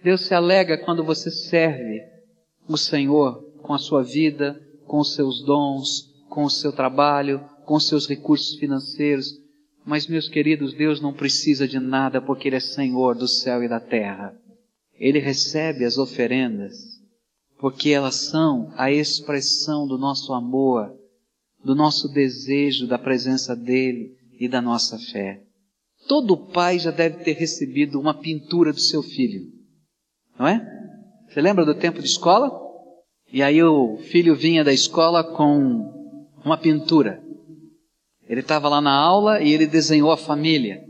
Deus 0.04 0.26
se 0.26 0.34
alega 0.34 0.78
quando 0.78 1.06
você 1.06 1.32
serve 1.32 2.02
o 2.68 2.76
Senhor 2.76 3.42
com 3.62 3.74
a 3.74 3.78
sua 3.78 4.04
vida, 4.04 4.62
com 4.86 5.00
os 5.00 5.14
seus 5.14 5.42
dons, 5.46 6.14
com 6.28 6.44
o 6.44 6.50
seu 6.50 6.74
trabalho, 6.74 7.40
com 7.66 7.76
os 7.76 7.88
seus 7.88 8.10
recursos 8.10 8.60
financeiros. 8.60 9.40
Mas, 9.86 10.06
meus 10.06 10.28
queridos, 10.28 10.74
Deus 10.74 11.00
não 11.00 11.14
precisa 11.14 11.66
de 11.66 11.80
nada 11.80 12.22
porque 12.22 12.50
Ele 12.50 12.58
é 12.58 12.60
Senhor 12.60 13.16
do 13.16 13.26
céu 13.26 13.64
e 13.64 13.70
da 13.70 13.80
terra. 13.80 14.38
Ele 14.96 15.20
recebe 15.20 15.86
as 15.86 15.98
oferendas 15.98 16.76
porque 17.58 17.92
elas 17.92 18.16
são 18.16 18.74
a 18.76 18.92
expressão 18.92 19.88
do 19.88 19.98
nosso 19.98 20.34
amor 20.34 20.99
do 21.64 21.76
nosso 21.76 22.08
desejo 22.10 22.88
da 22.88 22.98
presença 22.98 23.56
dele 23.56 24.16
e 24.40 24.48
da 24.48 24.62
nossa 24.62 24.98
fé. 24.98 25.42
Todo 26.08 26.38
pai 26.38 26.80
já 26.80 26.92
deve 26.92 27.24
ter 27.24 27.34
recebido 27.34 28.00
uma 28.00 28.14
pintura 28.14 28.72
do 28.72 28.80
seu 28.80 29.04
filho, 29.04 29.52
não 30.38 30.48
é? 30.48 30.66
Você 31.28 31.42
lembra 31.42 31.66
do 31.66 31.76
tempo 31.76 32.00
de 32.00 32.08
escola? 32.08 32.52
E 33.32 33.44
aí 33.44 33.62
o 33.62 33.98
filho 34.10 34.36
vinha 34.36 34.64
da 34.64 34.74
escola 34.74 35.24
com 35.24 35.94
uma 36.44 36.58
pintura. 36.58 37.22
Ele 38.28 38.42
estava 38.42 38.70
lá 38.70 38.82
na 38.82 38.94
aula 38.94 39.42
e 39.42 39.54
ele 39.54 39.68
desenhou 39.68 40.12
a 40.12 40.18
família. 40.18 40.84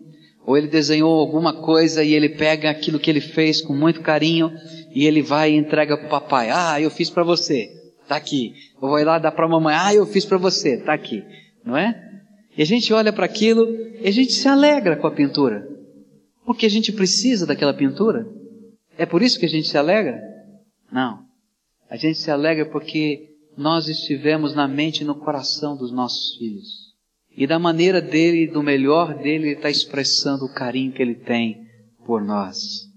Ou 0.46 0.58
ele 0.58 0.68
desenhou 0.68 1.20
alguma 1.20 1.62
coisa 1.62 2.04
e 2.04 2.14
ele 2.14 2.30
pega 2.30 2.70
aquilo 2.70 3.00
que 3.00 3.10
ele 3.10 3.22
fez 3.22 3.62
com 3.62 3.74
muito 3.74 4.02
carinho 4.02 4.52
e 4.94 5.06
ele 5.06 5.22
vai 5.22 5.52
e 5.52 5.58
entrega 5.58 5.98
para 5.98 6.08
o 6.08 6.10
papai. 6.10 6.50
Ah, 6.50 6.80
eu 6.80 6.90
fiz 6.90 7.10
para 7.10 7.24
você. 7.24 7.79
Está 8.10 8.16
aqui. 8.16 8.56
Eu 8.74 8.90
vou 8.90 9.04
lá 9.04 9.20
dar 9.20 9.32
para 9.32 9.46
a 9.46 9.48
mamãe. 9.48 9.76
Ah, 9.78 9.94
eu 9.94 10.04
fiz 10.08 10.26
para 10.26 10.40
você. 10.40 10.80
Está 10.80 10.94
aqui. 10.94 11.24
Não 11.64 11.78
é? 11.78 12.24
E 12.58 12.62
a 12.64 12.66
gente 12.66 12.92
olha 12.92 13.14
para 13.14 13.26
aquilo 13.26 13.70
e 14.02 14.08
a 14.08 14.12
gente 14.12 14.32
se 14.32 14.48
alegra 14.48 14.96
com 14.96 15.06
a 15.06 15.12
pintura. 15.12 15.70
Porque 16.44 16.66
a 16.66 16.70
gente 16.70 16.92
precisa 16.92 17.46
daquela 17.46 17.72
pintura. 17.72 18.28
É 18.98 19.06
por 19.06 19.22
isso 19.22 19.40
que 19.40 19.46
a 19.46 19.50
gente 19.50 19.68
se 19.68 19.78
alegra? 19.78 20.20
Não. 20.92 21.24
A 21.88 21.98
gente 21.98 22.18
se 22.18 22.32
alegra 22.32 22.66
porque 22.66 23.30
nós 23.56 23.88
estivemos 23.88 24.56
na 24.56 24.68
mente 24.68 25.02
e 25.02 25.06
no 25.06 25.14
coração 25.14 25.78
dos 25.78 25.92
nossos 25.92 26.36
filhos. 26.36 26.96
E 27.38 27.46
da 27.46 27.60
maneira 27.60 28.02
dele, 28.02 28.48
do 28.48 28.64
melhor 28.64 29.14
dele, 29.14 29.50
ele 29.50 29.56
está 29.56 29.70
expressando 29.70 30.46
o 30.46 30.54
carinho 30.54 30.92
que 30.92 31.02
ele 31.02 31.14
tem 31.14 31.64
por 32.08 32.24
nós. 32.24 32.90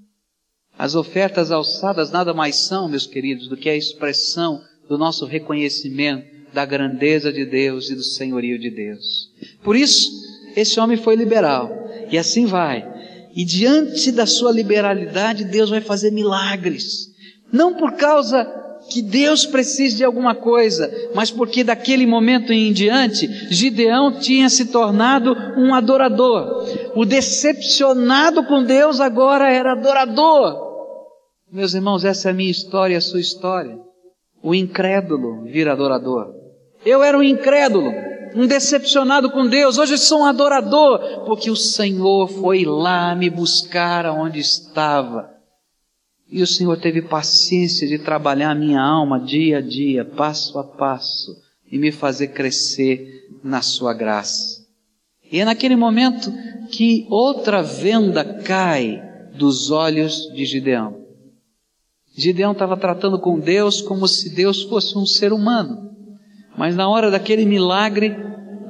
As 0.79 0.95
ofertas 0.95 1.51
alçadas 1.51 2.11
nada 2.11 2.33
mais 2.33 2.57
são, 2.57 2.89
meus 2.89 3.07
queridos, 3.07 3.47
do 3.47 3.59
que 3.59 3.69
a 3.69 3.77
expressão 3.77 4.63
do 4.89 4.99
nosso 4.99 5.27
reconhecimento 5.27 6.33
da 6.53 6.65
grandeza 6.65 7.33
de 7.33 7.45
Deus 7.45 7.91
e 7.91 7.95
do 7.95 8.03
senhorio 8.03 8.59
de 8.59 8.71
Deus. 8.71 9.31
Por 9.63 9.75
isso, 9.75 10.11
esse 10.57 10.79
homem 10.79 10.97
foi 10.97 11.17
liberal. 11.17 11.71
E 12.11 12.19
assim 12.19 12.47
vai. 12.47 12.87
E 13.35 13.45
diante 13.45 14.13
da 14.13 14.27
sua 14.27 14.53
liberalidade, 14.53 15.45
Deus 15.45 15.71
vai 15.71 15.81
fazer 15.81 16.11
milagres. 16.11 17.11
Não 17.51 17.75
por 17.75 17.93
causa 17.93 18.45
que 18.91 19.01
Deus 19.01 19.47
precise 19.47 19.97
de 19.97 20.05
alguma 20.05 20.35
coisa, 20.35 20.93
mas 21.15 21.31
porque 21.31 21.65
daquele 21.65 22.07
momento 22.07 22.53
em 22.53 22.73
diante, 22.73 23.27
Gideão 23.51 24.19
tinha 24.19 24.51
se 24.51 24.67
tornado 24.67 25.35
um 25.57 25.75
adorador. 25.75 26.67
O 26.95 27.05
decepcionado 27.05 28.45
com 28.45 28.63
Deus 28.63 29.01
agora 29.01 29.51
era 29.51 29.73
adorador. 29.73 30.71
Meus 31.51 31.75
irmãos, 31.75 32.05
essa 32.05 32.29
é 32.29 32.33
a 32.33 32.35
minha 32.35 32.51
história 32.51 32.99
a 32.99 33.01
sua 33.01 33.21
história. 33.21 33.79
O 34.43 34.55
incrédulo 34.55 35.45
vira 35.45 35.73
adorador. 35.73 36.35
Eu 36.85 37.03
era 37.03 37.17
um 37.17 37.23
incrédulo, 37.23 37.93
um 38.35 38.47
decepcionado 38.47 39.31
com 39.31 39.47
Deus. 39.47 39.79
Hoje 39.79 39.97
sou 39.97 40.23
um 40.23 40.25
adorador, 40.25 41.25
porque 41.25 41.49
o 41.49 41.57
Senhor 41.57 42.27
foi 42.29 42.65
lá 42.65 43.15
me 43.15 43.31
buscar 43.31 44.05
aonde 44.05 44.41
estava. 44.41 45.31
E 46.29 46.43
o 46.43 46.47
Senhor 46.47 46.77
teve 46.79 47.03
paciência 47.03 47.87
de 47.87 47.99
trabalhar 47.99 48.51
a 48.51 48.55
minha 48.55 48.81
alma 48.81 49.21
dia 49.21 49.59
a 49.59 49.61
dia, 49.61 50.05
passo 50.05 50.59
a 50.59 50.65
passo, 50.65 51.37
e 51.71 51.79
me 51.79 51.93
fazer 51.93 52.29
crescer 52.29 53.29
na 53.45 53.63
Sua 53.63 53.95
graça. 53.95 54.67
E 55.31 55.39
é 55.41 55.45
naquele 55.45 55.77
momento 55.77 56.33
que 56.71 57.07
outra 57.09 57.63
venda 57.63 58.25
cai 58.43 59.01
dos 59.35 59.71
olhos 59.71 60.33
de 60.35 60.45
Gideão. 60.45 61.02
Gideão 62.15 62.53
estava 62.53 62.77
tratando 62.77 63.19
com 63.19 63.39
Deus 63.39 63.81
como 63.81 64.07
se 64.07 64.35
Deus 64.35 64.63
fosse 64.63 64.97
um 64.99 65.07
ser 65.07 65.33
humano. 65.33 65.91
Mas 66.57 66.77
na 66.77 66.89
hora 66.89 67.11
daquele 67.11 67.47
milagre, 67.47 68.15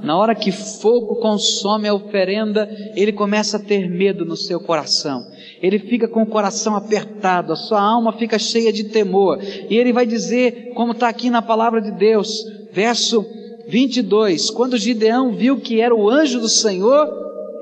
na 0.02 0.16
hora 0.16 0.34
que 0.34 0.50
fogo 0.50 1.16
consome 1.16 1.88
a 1.88 1.94
oferenda, 1.94 2.68
ele 2.96 3.12
começa 3.12 3.56
a 3.56 3.60
ter 3.60 3.88
medo 3.88 4.24
no 4.24 4.36
seu 4.36 4.60
coração. 4.60 5.22
ele 5.62 5.78
fica 5.78 6.08
com 6.08 6.22
o 6.22 6.26
coração 6.26 6.74
apertado, 6.74 7.52
a 7.52 7.56
sua 7.56 7.80
alma 7.80 8.12
fica 8.12 8.36
cheia 8.38 8.72
de 8.72 8.84
temor. 8.84 9.38
E 9.40 9.76
ele 9.76 9.92
vai 9.92 10.04
dizer, 10.04 10.72
como 10.74 10.92
está 10.92 11.08
aqui 11.08 11.30
na 11.30 11.40
palavra 11.40 11.80
de 11.80 11.92
Deus, 11.92 12.44
verso 12.72 13.24
22, 13.68 14.50
quando 14.50 14.76
Gideão 14.76 15.32
viu 15.32 15.60
que 15.60 15.80
era 15.80 15.94
o 15.94 16.10
anjo 16.10 16.40
do 16.40 16.48
Senhor, 16.48 17.08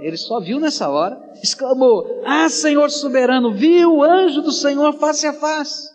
ele 0.01 0.17
só 0.17 0.41
viu 0.41 0.59
nessa 0.59 0.89
hora, 0.89 1.19
exclamou: 1.43 2.23
Ah, 2.25 2.49
Senhor 2.49 2.91
soberano, 2.91 3.53
viu 3.53 3.97
o 3.97 4.03
anjo 4.03 4.43
do 4.43 4.53
Senhor 4.53 4.93
face 4.95 5.27
a 5.27 5.33
face. 5.33 5.89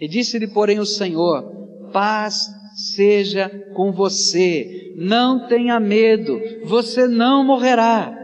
E 0.00 0.08
disse-lhe, 0.08 0.48
porém, 0.48 0.78
o 0.78 0.86
Senhor: 0.86 1.42
Paz 1.92 2.48
seja 2.94 3.48
com 3.74 3.92
você, 3.92 4.94
não 4.96 5.46
tenha 5.46 5.78
medo, 5.78 6.40
você 6.64 7.06
não 7.06 7.44
morrerá. 7.44 8.16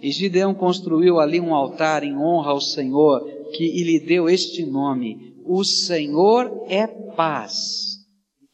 E 0.00 0.10
Gideão 0.10 0.54
construiu 0.54 1.18
ali 1.18 1.40
um 1.40 1.54
altar 1.54 2.04
em 2.04 2.16
honra 2.16 2.50
ao 2.50 2.60
Senhor, 2.60 3.24
que 3.54 3.82
lhe 3.82 3.98
deu 4.00 4.28
este 4.28 4.64
nome: 4.64 5.34
O 5.44 5.64
Senhor 5.64 6.64
é 6.68 6.86
paz. 6.86 7.96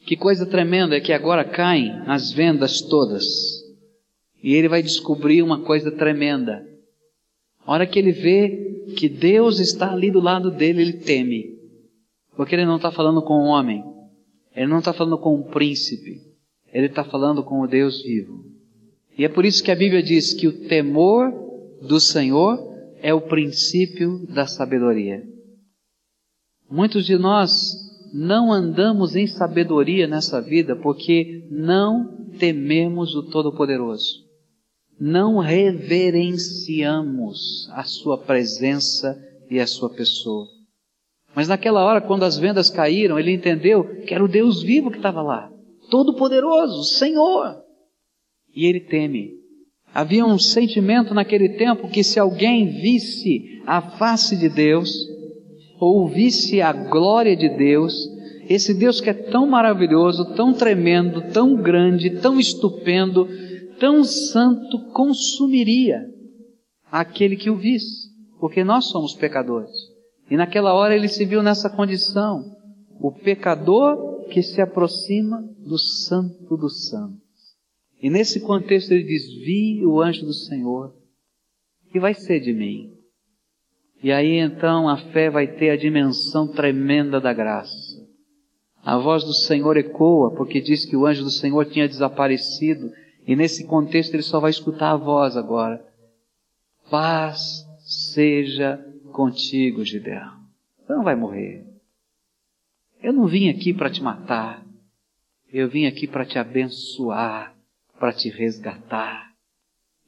Que 0.06 0.16
coisa 0.16 0.46
tremenda 0.46 0.96
é 0.96 1.00
que 1.00 1.12
agora 1.12 1.44
caem 1.44 1.92
as 2.06 2.32
vendas 2.32 2.80
todas. 2.80 3.24
E 4.42 4.54
ele 4.54 4.68
vai 4.68 4.82
descobrir 4.82 5.42
uma 5.42 5.60
coisa 5.62 5.90
tremenda. 5.92 6.71
A 7.66 7.72
hora 7.72 7.86
que 7.86 7.98
ele 7.98 8.12
vê 8.12 8.84
que 8.96 9.08
Deus 9.08 9.58
está 9.58 9.92
ali 9.92 10.10
do 10.10 10.20
lado 10.20 10.50
dele, 10.50 10.82
ele 10.82 10.92
teme. 10.94 11.58
Porque 12.36 12.54
ele 12.54 12.66
não 12.66 12.76
está 12.76 12.90
falando 12.90 13.22
com 13.22 13.34
um 13.34 13.48
homem. 13.48 13.84
Ele 14.54 14.66
não 14.66 14.78
está 14.78 14.92
falando 14.92 15.18
com 15.18 15.34
um 15.34 15.42
príncipe. 15.42 16.20
Ele 16.72 16.86
está 16.86 17.04
falando 17.04 17.44
com 17.44 17.60
o 17.60 17.66
Deus 17.66 18.02
vivo. 18.02 18.44
E 19.16 19.24
é 19.24 19.28
por 19.28 19.44
isso 19.44 19.62
que 19.62 19.70
a 19.70 19.76
Bíblia 19.76 20.02
diz 20.02 20.32
que 20.32 20.48
o 20.48 20.66
temor 20.66 21.30
do 21.82 22.00
Senhor 22.00 22.58
é 23.00 23.12
o 23.12 23.20
princípio 23.20 24.26
da 24.28 24.46
sabedoria. 24.46 25.22
Muitos 26.70 27.04
de 27.04 27.18
nós 27.18 27.74
não 28.12 28.52
andamos 28.52 29.14
em 29.14 29.26
sabedoria 29.26 30.06
nessa 30.06 30.40
vida 30.40 30.74
porque 30.76 31.46
não 31.50 32.30
tememos 32.38 33.14
o 33.14 33.24
Todo-Poderoso. 33.24 34.22
Não 35.04 35.40
reverenciamos 35.40 37.68
a 37.72 37.82
Sua 37.82 38.16
presença 38.16 39.20
e 39.50 39.58
a 39.58 39.66
Sua 39.66 39.90
pessoa. 39.90 40.46
Mas 41.34 41.48
naquela 41.48 41.84
hora, 41.84 42.00
quando 42.00 42.22
as 42.22 42.38
vendas 42.38 42.70
caíram, 42.70 43.18
ele 43.18 43.32
entendeu 43.32 43.82
que 44.06 44.14
era 44.14 44.22
o 44.22 44.28
Deus 44.28 44.62
vivo 44.62 44.92
que 44.92 44.98
estava 44.98 45.20
lá, 45.20 45.50
Todo-Poderoso, 45.90 46.84
Senhor. 46.84 47.56
E 48.54 48.64
ele 48.64 48.78
teme. 48.78 49.32
Havia 49.92 50.24
um 50.24 50.38
sentimento 50.38 51.12
naquele 51.12 51.48
tempo 51.48 51.88
que 51.88 52.04
se 52.04 52.20
alguém 52.20 52.80
visse 52.80 53.60
a 53.66 53.82
face 53.82 54.36
de 54.36 54.48
Deus, 54.48 54.96
ou 55.80 56.06
visse 56.06 56.62
a 56.62 56.72
glória 56.72 57.36
de 57.36 57.48
Deus, 57.48 57.92
esse 58.48 58.72
Deus 58.72 59.00
que 59.00 59.10
é 59.10 59.14
tão 59.14 59.48
maravilhoso, 59.48 60.32
tão 60.36 60.52
tremendo, 60.52 61.22
tão 61.32 61.56
grande, 61.56 62.20
tão 62.20 62.38
estupendo, 62.38 63.28
tão 63.82 64.04
santo, 64.04 64.78
consumiria 64.92 66.08
aquele 66.88 67.34
que 67.34 67.50
o 67.50 67.56
visse, 67.56 68.12
porque 68.38 68.62
nós 68.62 68.84
somos 68.84 69.12
pecadores. 69.12 69.72
E 70.30 70.36
naquela 70.36 70.72
hora 70.72 70.94
ele 70.94 71.08
se 71.08 71.24
viu 71.24 71.42
nessa 71.42 71.68
condição, 71.68 72.44
o 73.00 73.10
pecador 73.10 74.28
que 74.28 74.40
se 74.40 74.60
aproxima 74.60 75.42
do 75.58 75.76
Santo 75.78 76.56
dos 76.56 76.90
Santos. 76.90 77.18
E 78.00 78.08
nesse 78.08 78.38
contexto 78.38 78.92
ele 78.92 79.02
diz: 79.02 79.24
Vi 79.44 79.84
o 79.84 80.00
anjo 80.00 80.26
do 80.26 80.32
Senhor, 80.32 80.94
que 81.90 81.98
vai 81.98 82.14
ser 82.14 82.38
de 82.38 82.52
mim? 82.52 82.92
E 84.00 84.12
aí 84.12 84.38
então 84.38 84.88
a 84.88 84.96
fé 84.96 85.28
vai 85.28 85.48
ter 85.48 85.70
a 85.70 85.76
dimensão 85.76 86.46
tremenda 86.46 87.20
da 87.20 87.32
graça. 87.32 88.00
A 88.84 88.96
voz 88.96 89.24
do 89.24 89.34
Senhor 89.34 89.76
ecoa, 89.76 90.30
porque 90.36 90.60
diz 90.60 90.84
que 90.84 90.96
o 90.96 91.04
anjo 91.04 91.24
do 91.24 91.30
Senhor 91.30 91.64
tinha 91.66 91.88
desaparecido, 91.88 92.92
e 93.26 93.36
nesse 93.36 93.66
contexto 93.66 94.14
ele 94.14 94.22
só 94.22 94.40
vai 94.40 94.50
escutar 94.50 94.90
a 94.90 94.96
voz 94.96 95.36
agora. 95.36 95.84
Paz 96.90 97.66
seja 97.80 98.78
contigo, 99.12 99.84
Gideão. 99.84 100.42
Você 100.78 100.92
não 100.92 101.04
vai 101.04 101.14
morrer. 101.14 101.64
Eu 103.02 103.12
não 103.12 103.26
vim 103.26 103.48
aqui 103.48 103.72
para 103.72 103.90
te 103.90 104.02
matar. 104.02 104.64
Eu 105.52 105.68
vim 105.68 105.86
aqui 105.86 106.06
para 106.06 106.24
te 106.24 106.38
abençoar, 106.38 107.54
para 107.98 108.12
te 108.12 108.28
resgatar. 108.30 109.32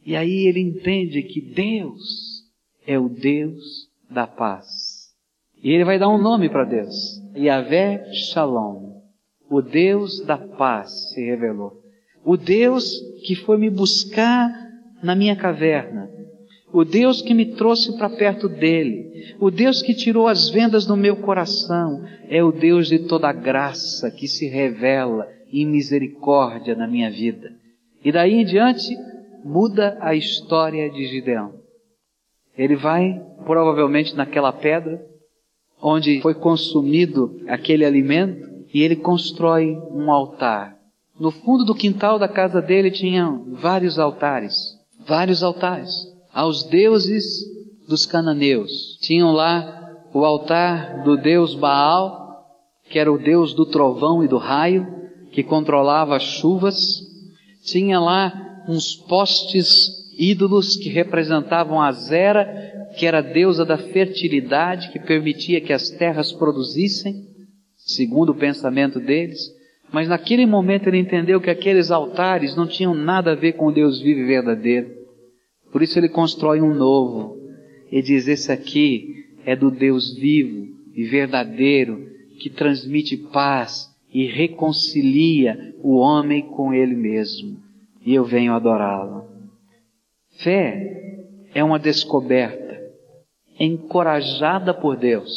E 0.04 0.16
aí 0.16 0.46
ele 0.46 0.60
entende 0.60 1.22
que 1.22 1.40
Deus 1.40 2.44
é 2.86 2.98
o 2.98 3.08
Deus 3.08 3.88
da 4.10 4.26
paz. 4.26 5.14
E 5.62 5.70
ele 5.70 5.84
vai 5.84 5.98
dar 5.98 6.08
um 6.08 6.20
nome 6.20 6.48
para 6.48 6.64
Deus. 6.64 7.22
Yahvé 7.36 8.12
Shalom. 8.12 9.02
O 9.48 9.62
Deus 9.62 10.20
da 10.20 10.36
paz 10.36 11.10
se 11.10 11.24
revelou. 11.24 11.83
O 12.24 12.36
Deus 12.36 13.00
que 13.24 13.34
foi 13.34 13.58
me 13.58 13.70
buscar 13.70 14.50
na 15.02 15.14
minha 15.14 15.36
caverna, 15.36 16.10
o 16.72 16.84
Deus 16.84 17.22
que 17.22 17.32
me 17.32 17.54
trouxe 17.54 17.96
para 17.96 18.10
perto 18.10 18.48
dele, 18.48 19.36
o 19.38 19.50
Deus 19.50 19.80
que 19.80 19.94
tirou 19.94 20.26
as 20.26 20.48
vendas 20.48 20.84
do 20.84 20.96
meu 20.96 21.16
coração, 21.16 22.04
é 22.28 22.42
o 22.42 22.50
Deus 22.50 22.88
de 22.88 23.00
toda 23.00 23.32
graça 23.32 24.10
que 24.10 24.26
se 24.26 24.48
revela 24.48 25.28
em 25.52 25.64
misericórdia 25.64 26.74
na 26.74 26.88
minha 26.88 27.10
vida. 27.10 27.52
E 28.04 28.10
daí 28.10 28.34
em 28.34 28.44
diante, 28.44 28.92
muda 29.44 29.96
a 30.00 30.14
história 30.14 30.90
de 30.90 31.06
Gideão. 31.06 31.52
Ele 32.56 32.74
vai, 32.74 33.22
provavelmente, 33.44 34.16
naquela 34.16 34.52
pedra, 34.52 35.00
onde 35.80 36.20
foi 36.22 36.34
consumido 36.34 37.40
aquele 37.46 37.84
alimento, 37.84 38.48
e 38.72 38.82
ele 38.82 38.96
constrói 38.96 39.76
um 39.92 40.10
altar. 40.10 40.73
No 41.18 41.30
fundo 41.30 41.64
do 41.64 41.74
quintal 41.74 42.18
da 42.18 42.28
casa 42.28 42.60
dele 42.60 42.90
tinha 42.90 43.30
vários 43.60 43.98
altares, 43.98 44.54
vários 45.06 45.42
altares 45.42 45.90
aos 46.32 46.64
deuses 46.64 47.24
dos 47.88 48.04
cananeus. 48.04 48.98
Tinham 49.00 49.30
lá 49.30 49.92
o 50.12 50.24
altar 50.24 51.04
do 51.04 51.16
deus 51.16 51.54
Baal, 51.54 52.44
que 52.90 52.98
era 52.98 53.12
o 53.12 53.18
deus 53.18 53.54
do 53.54 53.64
trovão 53.64 54.24
e 54.24 54.28
do 54.28 54.38
raio, 54.38 54.86
que 55.30 55.42
controlava 55.42 56.16
as 56.16 56.24
chuvas. 56.24 56.76
Tinha 57.64 58.00
lá 58.00 58.64
uns 58.68 58.96
postes 58.96 59.88
ídolos 60.18 60.76
que 60.76 60.88
representavam 60.88 61.80
a 61.80 61.92
Zera, 61.92 62.90
que 62.96 63.06
era 63.06 63.18
a 63.18 63.22
deusa 63.22 63.64
da 63.64 63.76
fertilidade, 63.76 64.90
que 64.90 64.98
permitia 64.98 65.60
que 65.60 65.72
as 65.72 65.90
terras 65.90 66.32
produzissem, 66.32 67.28
segundo 67.76 68.30
o 68.30 68.34
pensamento 68.34 68.98
deles. 68.98 69.40
Mas 69.94 70.08
naquele 70.08 70.44
momento 70.44 70.88
ele 70.88 70.98
entendeu 70.98 71.40
que 71.40 71.48
aqueles 71.48 71.92
altares 71.92 72.56
não 72.56 72.66
tinham 72.66 72.92
nada 72.92 73.30
a 73.30 73.34
ver 73.36 73.52
com 73.52 73.66
o 73.66 73.72
Deus 73.72 74.02
vivo 74.02 74.22
e 74.22 74.26
verdadeiro. 74.26 74.90
Por 75.70 75.82
isso 75.82 75.96
ele 75.96 76.08
constrói 76.08 76.60
um 76.60 76.74
novo 76.74 77.38
e 77.92 78.02
diz: 78.02 78.26
Esse 78.26 78.50
aqui 78.50 79.24
é 79.46 79.54
do 79.54 79.70
Deus 79.70 80.12
vivo 80.16 80.66
e 80.96 81.04
verdadeiro 81.04 82.08
que 82.40 82.50
transmite 82.50 83.16
paz 83.16 83.88
e 84.12 84.26
reconcilia 84.26 85.76
o 85.80 85.94
homem 85.94 86.42
com 86.42 86.74
ele 86.74 86.96
mesmo. 86.96 87.60
E 88.04 88.12
eu 88.12 88.24
venho 88.24 88.52
adorá-lo. 88.52 89.28
Fé 90.38 91.22
é 91.54 91.62
uma 91.62 91.78
descoberta 91.78 92.82
encorajada 93.60 94.74
por 94.74 94.96
Deus, 94.96 95.32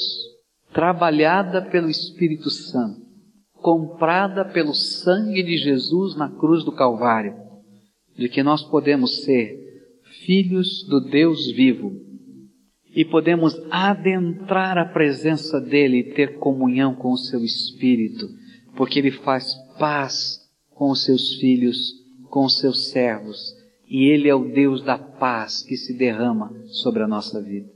trabalhada 0.73 1.61
pelo 1.61 1.91
Espírito 1.91 2.49
Santo, 2.49 3.06
comprada 3.61 4.45
pelo 4.45 4.73
sangue 4.73 5.43
de 5.43 5.57
Jesus 5.57 6.15
na 6.15 6.29
cruz 6.29 6.63
do 6.63 6.71
Calvário, 6.71 7.35
de 8.17 8.29
que 8.29 8.41
nós 8.41 8.63
podemos 8.63 9.23
ser 9.23 9.57
filhos 10.25 10.83
do 10.87 10.99
Deus 10.99 11.51
vivo 11.51 12.07
e 12.95 13.05
podemos 13.05 13.55
adentrar 13.69 14.77
a 14.77 14.85
presença 14.85 15.61
dele 15.61 15.97
e 15.97 16.13
ter 16.15 16.39
comunhão 16.39 16.95
com 16.95 17.11
o 17.11 17.17
seu 17.17 17.43
Espírito, 17.43 18.27
porque 18.75 18.97
ele 18.97 19.11
faz 19.11 19.53
paz 19.77 20.39
com 20.71 20.89
os 20.89 21.03
seus 21.03 21.35
filhos, 21.35 21.93
com 22.29 22.45
os 22.45 22.57
seus 22.59 22.89
servos, 22.89 23.55
e 23.87 24.05
ele 24.05 24.27
é 24.27 24.33
o 24.33 24.51
Deus 24.51 24.83
da 24.83 24.97
paz 24.97 25.61
que 25.61 25.77
se 25.77 25.95
derrama 25.95 26.51
sobre 26.67 27.03
a 27.03 27.07
nossa 27.07 27.41
vida. 27.41 27.69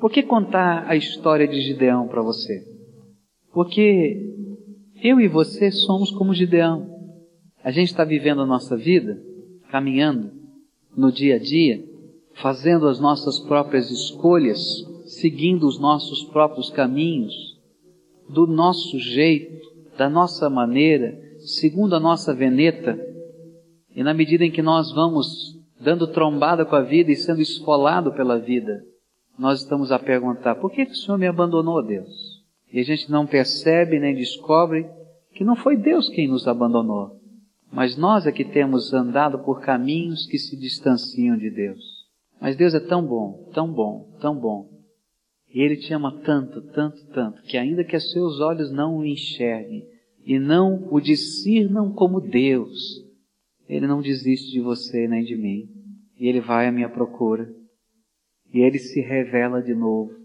Por 0.00 0.10
que 0.10 0.22
contar 0.22 0.88
a 0.88 0.96
história 0.96 1.46
de 1.46 1.60
Gideão 1.60 2.08
para 2.08 2.22
você? 2.22 2.64
Porque 3.52 4.37
eu 5.02 5.20
e 5.20 5.28
você 5.28 5.70
somos 5.70 6.10
como 6.10 6.34
Gideão. 6.34 6.88
A 7.62 7.70
gente 7.70 7.88
está 7.88 8.04
vivendo 8.04 8.42
a 8.42 8.46
nossa 8.46 8.76
vida, 8.76 9.20
caminhando, 9.70 10.32
no 10.96 11.12
dia 11.12 11.36
a 11.36 11.38
dia, 11.38 11.84
fazendo 12.34 12.88
as 12.88 12.98
nossas 12.98 13.38
próprias 13.40 13.90
escolhas, 13.90 14.60
seguindo 15.04 15.66
os 15.66 15.78
nossos 15.78 16.24
próprios 16.24 16.70
caminhos, 16.70 17.34
do 18.28 18.46
nosso 18.46 18.98
jeito, 18.98 19.66
da 19.96 20.08
nossa 20.08 20.48
maneira, 20.48 21.18
segundo 21.38 21.94
a 21.94 22.00
nossa 22.00 22.34
veneta, 22.34 22.98
e 23.94 24.02
na 24.02 24.14
medida 24.14 24.44
em 24.44 24.50
que 24.50 24.62
nós 24.62 24.92
vamos 24.92 25.58
dando 25.80 26.06
trombada 26.06 26.64
com 26.64 26.76
a 26.76 26.82
vida 26.82 27.10
e 27.10 27.16
sendo 27.16 27.40
esfolado 27.40 28.12
pela 28.12 28.38
vida, 28.38 28.82
nós 29.38 29.60
estamos 29.60 29.90
a 29.90 29.98
perguntar: 29.98 30.56
por 30.56 30.70
que, 30.70 30.84
que 30.84 30.92
o 30.92 30.96
Senhor 30.96 31.18
me 31.18 31.26
abandonou, 31.26 31.82
Deus? 31.82 32.27
E 32.72 32.80
a 32.80 32.82
gente 32.82 33.10
não 33.10 33.26
percebe 33.26 33.98
nem 33.98 34.14
descobre 34.14 34.86
que 35.32 35.44
não 35.44 35.56
foi 35.56 35.76
Deus 35.76 36.08
quem 36.08 36.28
nos 36.28 36.46
abandonou, 36.46 37.18
mas 37.72 37.96
nós 37.96 38.26
é 38.26 38.32
que 38.32 38.44
temos 38.44 38.92
andado 38.92 39.38
por 39.40 39.60
caminhos 39.60 40.26
que 40.26 40.38
se 40.38 40.56
distanciam 40.56 41.36
de 41.36 41.50
Deus. 41.50 41.98
Mas 42.40 42.56
Deus 42.56 42.74
é 42.74 42.80
tão 42.80 43.04
bom, 43.04 43.50
tão 43.52 43.72
bom, 43.72 44.16
tão 44.20 44.38
bom. 44.38 44.68
E 45.52 45.60
Ele 45.60 45.76
te 45.76 45.92
ama 45.92 46.20
tanto, 46.24 46.60
tanto, 46.72 47.06
tanto, 47.08 47.42
que 47.42 47.56
ainda 47.56 47.84
que 47.84 47.96
os 47.96 48.10
seus 48.10 48.40
olhos 48.40 48.70
não 48.70 48.98
o 48.98 49.04
enxerguem 49.04 49.86
e 50.24 50.38
não 50.38 50.88
o 50.90 51.00
discernam 51.00 51.92
como 51.92 52.20
Deus, 52.20 53.02
Ele 53.68 53.86
não 53.86 54.02
desiste 54.02 54.50
de 54.52 54.60
você 54.60 55.08
nem 55.08 55.24
de 55.24 55.36
mim. 55.36 55.68
E 56.18 56.28
Ele 56.28 56.40
vai 56.40 56.66
à 56.66 56.72
minha 56.72 56.88
procura. 56.88 57.48
E 58.52 58.60
Ele 58.60 58.78
se 58.78 59.00
revela 59.00 59.62
de 59.62 59.74
novo. 59.74 60.17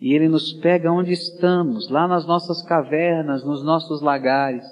E 0.00 0.12
Ele 0.12 0.28
nos 0.28 0.52
pega 0.54 0.92
onde 0.92 1.12
estamos, 1.12 1.88
lá 1.88 2.06
nas 2.06 2.26
nossas 2.26 2.62
cavernas, 2.62 3.44
nos 3.44 3.64
nossos 3.64 4.02
lagares. 4.02 4.64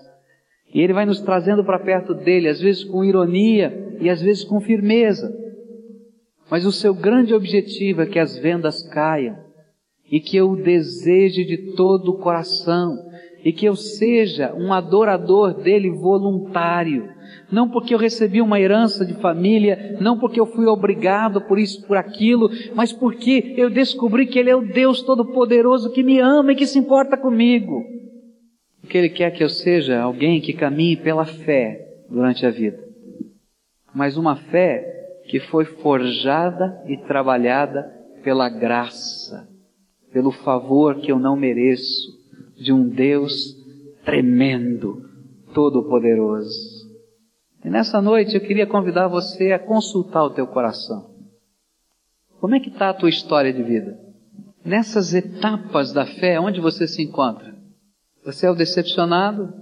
E 0.75 0.81
Ele 0.81 0.93
vai 0.93 1.07
nos 1.07 1.21
trazendo 1.21 1.65
para 1.65 1.79
perto 1.79 2.15
dele, 2.15 2.49
às 2.49 2.61
vezes 2.61 2.85
com 2.85 3.05
ironia 3.05 3.97
e 4.01 4.11
às 4.11 4.21
vezes 4.21 4.45
com 4.45 4.61
firmeza. 4.61 5.33
Mas 6.51 6.67
o 6.67 6.73
seu 6.73 6.95
grande 6.95 7.35
objetivo 7.35 8.03
é 8.03 8.07
que 8.07 8.19
as 8.19 8.37
vendas 8.37 8.83
caiam 8.89 9.39
e 10.11 10.21
que 10.21 10.37
eu 10.37 10.55
deseje 10.55 11.45
de 11.45 11.75
todo 11.75 12.11
o 12.11 12.19
coração 12.19 12.99
e 13.44 13.52
que 13.52 13.66
eu 13.66 13.74
seja 13.74 14.55
um 14.55 14.72
adorador 14.72 15.55
dele 15.55 15.90
voluntário. 15.90 17.11
Não 17.50 17.68
porque 17.68 17.94
eu 17.94 17.98
recebi 17.98 18.40
uma 18.40 18.61
herança 18.61 19.05
de 19.05 19.14
família, 19.14 19.96
não 20.00 20.18
porque 20.18 20.40
eu 20.40 20.46
fui 20.46 20.66
obrigado 20.66 21.40
por 21.42 21.59
isso, 21.59 21.87
por 21.87 21.96
aquilo, 21.96 22.50
mas 22.74 22.92
porque 22.92 23.55
eu 23.57 23.68
descobri 23.68 24.26
que 24.26 24.38
Ele 24.38 24.50
é 24.50 24.57
o 24.57 24.66
Deus 24.66 25.02
Todo-Poderoso 25.02 25.92
que 25.92 26.02
me 26.02 26.18
ama 26.18 26.52
e 26.52 26.57
que 26.57 26.66
se 26.66 26.78
importa 26.78 27.16
comigo. 27.16 27.85
Porque 28.81 28.96
Ele 28.96 29.09
quer 29.09 29.31
que 29.33 29.42
eu 29.42 29.48
seja 29.48 30.00
alguém 30.00 30.40
que 30.40 30.52
caminhe 30.52 30.96
pela 30.96 31.24
fé 31.24 31.88
durante 32.09 32.46
a 32.46 32.50
vida. 32.50 32.78
Mas 33.94 34.16
uma 34.16 34.37
fé 34.37 35.20
que 35.28 35.40
foi 35.40 35.64
forjada 35.64 36.83
e 36.87 36.96
trabalhada 36.96 37.83
pela 38.22 38.48
graça, 38.48 39.48
pelo 40.12 40.31
favor 40.31 40.96
que 40.96 41.11
eu 41.11 41.18
não 41.18 41.37
mereço, 41.37 42.12
de 42.62 42.72
um 42.72 42.88
Deus 42.88 43.57
tremendo, 44.05 45.09
todo-poderoso. 45.53 46.83
E 47.64 47.70
nessa 47.70 48.01
noite 48.01 48.35
eu 48.35 48.40
queria 48.40 48.66
convidar 48.66 49.09
você 49.09 49.53
a 49.53 49.59
consultar 49.59 50.25
o 50.25 50.31
teu 50.31 50.46
coração. 50.46 51.11
Como 52.40 52.55
é 52.55 52.61
que 52.61 52.68
está 52.68 52.90
a 52.90 52.94
tua 52.94 53.09
história 53.09 53.53
de 53.53 53.62
vida? 53.62 53.98
Nessas 54.64 55.14
etapas 55.14 55.92
da 55.92 56.07
fé, 56.07 56.40
onde 56.40 56.61
você 56.61 56.88
se 56.88 57.03
encontra? 57.03 57.55
Você 58.25 58.46
é 58.46 58.51
o 58.51 58.55
decepcionado? 58.55 59.53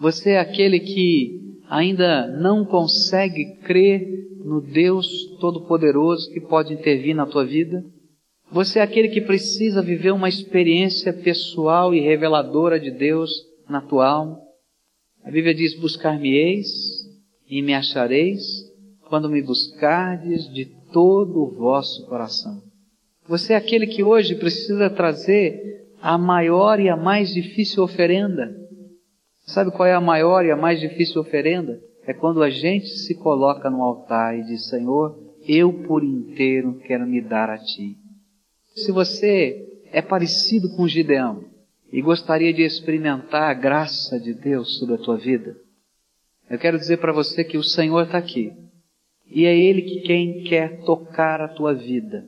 Você 0.00 0.30
é 0.30 0.40
aquele 0.40 0.80
que 0.80 1.58
ainda 1.68 2.26
não 2.26 2.64
consegue 2.64 3.56
crer 3.62 4.06
no 4.44 4.60
Deus 4.60 5.06
Todo-Poderoso 5.40 6.30
que 6.32 6.40
pode 6.40 6.72
intervir 6.74 7.14
na 7.14 7.26
tua 7.26 7.44
vida? 7.44 7.84
Você 8.54 8.78
é 8.78 8.82
aquele 8.82 9.08
que 9.08 9.20
precisa 9.20 9.82
viver 9.82 10.12
uma 10.12 10.28
experiência 10.28 11.12
pessoal 11.12 11.92
e 11.92 11.98
reveladora 11.98 12.78
de 12.78 12.88
Deus 12.88 13.28
na 13.68 13.80
tua 13.80 14.06
alma. 14.06 14.38
A 15.24 15.30
Bíblia 15.32 15.52
diz: 15.52 15.74
Buscar-me-eis 15.74 16.68
e 17.50 17.60
me 17.62 17.74
achareis 17.74 18.40
quando 19.08 19.28
me 19.28 19.42
buscardes 19.42 20.48
de 20.54 20.66
todo 20.92 21.42
o 21.42 21.50
vosso 21.50 22.06
coração. 22.06 22.62
Você 23.26 23.54
é 23.54 23.56
aquele 23.56 23.88
que 23.88 24.04
hoje 24.04 24.36
precisa 24.36 24.88
trazer 24.88 25.88
a 26.00 26.16
maior 26.16 26.78
e 26.78 26.88
a 26.88 26.96
mais 26.96 27.34
difícil 27.34 27.82
oferenda. 27.82 28.54
Sabe 29.46 29.72
qual 29.72 29.88
é 29.88 29.94
a 29.94 30.00
maior 30.00 30.44
e 30.44 30.52
a 30.52 30.56
mais 30.56 30.78
difícil 30.78 31.20
oferenda? 31.20 31.80
É 32.06 32.14
quando 32.14 32.40
a 32.40 32.50
gente 32.50 32.86
se 32.86 33.16
coloca 33.16 33.68
no 33.68 33.82
altar 33.82 34.38
e 34.38 34.44
diz: 34.44 34.68
Senhor, 34.68 35.18
eu 35.44 35.72
por 35.72 36.04
inteiro 36.04 36.78
quero 36.86 37.04
me 37.04 37.20
dar 37.20 37.50
a 37.50 37.58
Ti. 37.58 38.03
Se 38.74 38.90
você 38.90 39.82
é 39.92 40.02
parecido 40.02 40.68
com 40.70 40.88
Gideão 40.88 41.44
e 41.92 42.02
gostaria 42.02 42.52
de 42.52 42.62
experimentar 42.62 43.50
a 43.50 43.54
graça 43.54 44.18
de 44.18 44.34
Deus 44.34 44.78
sobre 44.78 44.96
a 44.96 44.98
tua 44.98 45.16
vida, 45.16 45.56
eu 46.50 46.58
quero 46.58 46.76
dizer 46.76 46.96
para 46.96 47.12
você 47.12 47.44
que 47.44 47.56
o 47.56 47.62
Senhor 47.62 48.04
está 48.04 48.18
aqui. 48.18 48.52
E 49.30 49.44
é 49.44 49.56
Ele 49.56 49.82
que 49.82 50.00
quem 50.00 50.42
quer 50.42 50.80
tocar 50.80 51.40
a 51.40 51.48
tua 51.48 51.72
vida. 51.72 52.26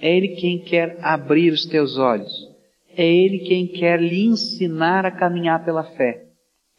É 0.00 0.14
Ele 0.14 0.28
quem 0.28 0.58
quer 0.58 0.98
abrir 1.00 1.52
os 1.52 1.64
teus 1.64 1.96
olhos. 1.96 2.32
É 2.96 3.06
Ele 3.06 3.38
quem 3.40 3.68
quer 3.68 4.00
lhe 4.00 4.24
ensinar 4.24 5.06
a 5.06 5.12
caminhar 5.12 5.64
pela 5.64 5.84
fé. 5.84 6.24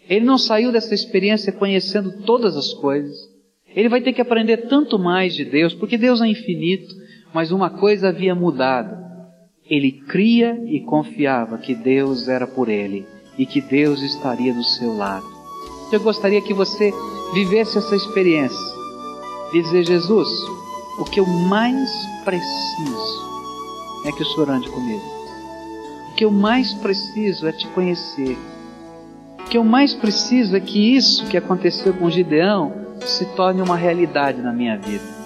Ele 0.10 0.26
não 0.26 0.38
saiu 0.38 0.72
dessa 0.72 0.94
experiência 0.94 1.54
conhecendo 1.54 2.24
todas 2.24 2.58
as 2.58 2.74
coisas. 2.74 3.16
Ele 3.74 3.88
vai 3.88 4.02
ter 4.02 4.12
que 4.12 4.22
aprender 4.22 4.68
tanto 4.68 5.00
mais 5.00 5.36
de 5.36 5.46
Deus, 5.46 5.74
porque 5.74 5.98
Deus 5.98 6.22
é 6.22 6.28
infinito. 6.28 6.94
Mas 7.34 7.52
uma 7.52 7.70
coisa 7.70 8.10
havia 8.10 8.34
mudado. 8.34 8.98
Ele 9.66 9.92
cria 9.92 10.60
e 10.66 10.80
confiava 10.80 11.58
que 11.58 11.76
Deus 11.76 12.28
era 12.28 12.48
por 12.48 12.70
ele 12.70 13.06
e 13.38 13.46
que 13.46 13.62
Deus 13.62 14.02
estaria 14.02 14.54
do 14.54 14.64
seu 14.64 14.96
lado. 14.98 15.26
Eu 15.92 16.00
gostaria 16.00 16.42
que 16.42 16.54
você 16.54 16.92
vivesse 17.34 17.78
essa 17.78 17.96
experiência 17.96 18.80
dizer: 19.52 19.86
Jesus, 19.86 20.30
o 21.00 21.06
que 21.06 21.20
eu 21.20 21.26
mais 21.26 21.90
preciso 22.24 23.30
é 24.06 24.12
que 24.12 24.24
o 24.24 24.26
Senhor 24.26 24.50
ande 24.50 24.70
comigo. 24.70 25.04
O 26.12 26.16
que 26.16 26.26
eu 26.26 26.32
mais 26.32 26.74
preciso 26.74 27.48
é 27.48 27.52
te 27.52 27.68
conhecer. 27.68 28.38
O 29.40 29.44
que 29.50 29.58
eu 29.58 29.64
mais 29.64 29.94
preciso 29.94 30.56
é 30.56 30.60
que 30.60 30.96
isso 30.96 31.26
que 31.28 31.38
aconteceu 31.38 31.94
com 31.94 32.10
Gideão 32.10 32.74
se 33.02 33.26
torne 33.36 33.62
uma 33.62 33.76
realidade 33.76 34.42
na 34.42 34.52
minha 34.52 34.78
vida. 34.78 35.19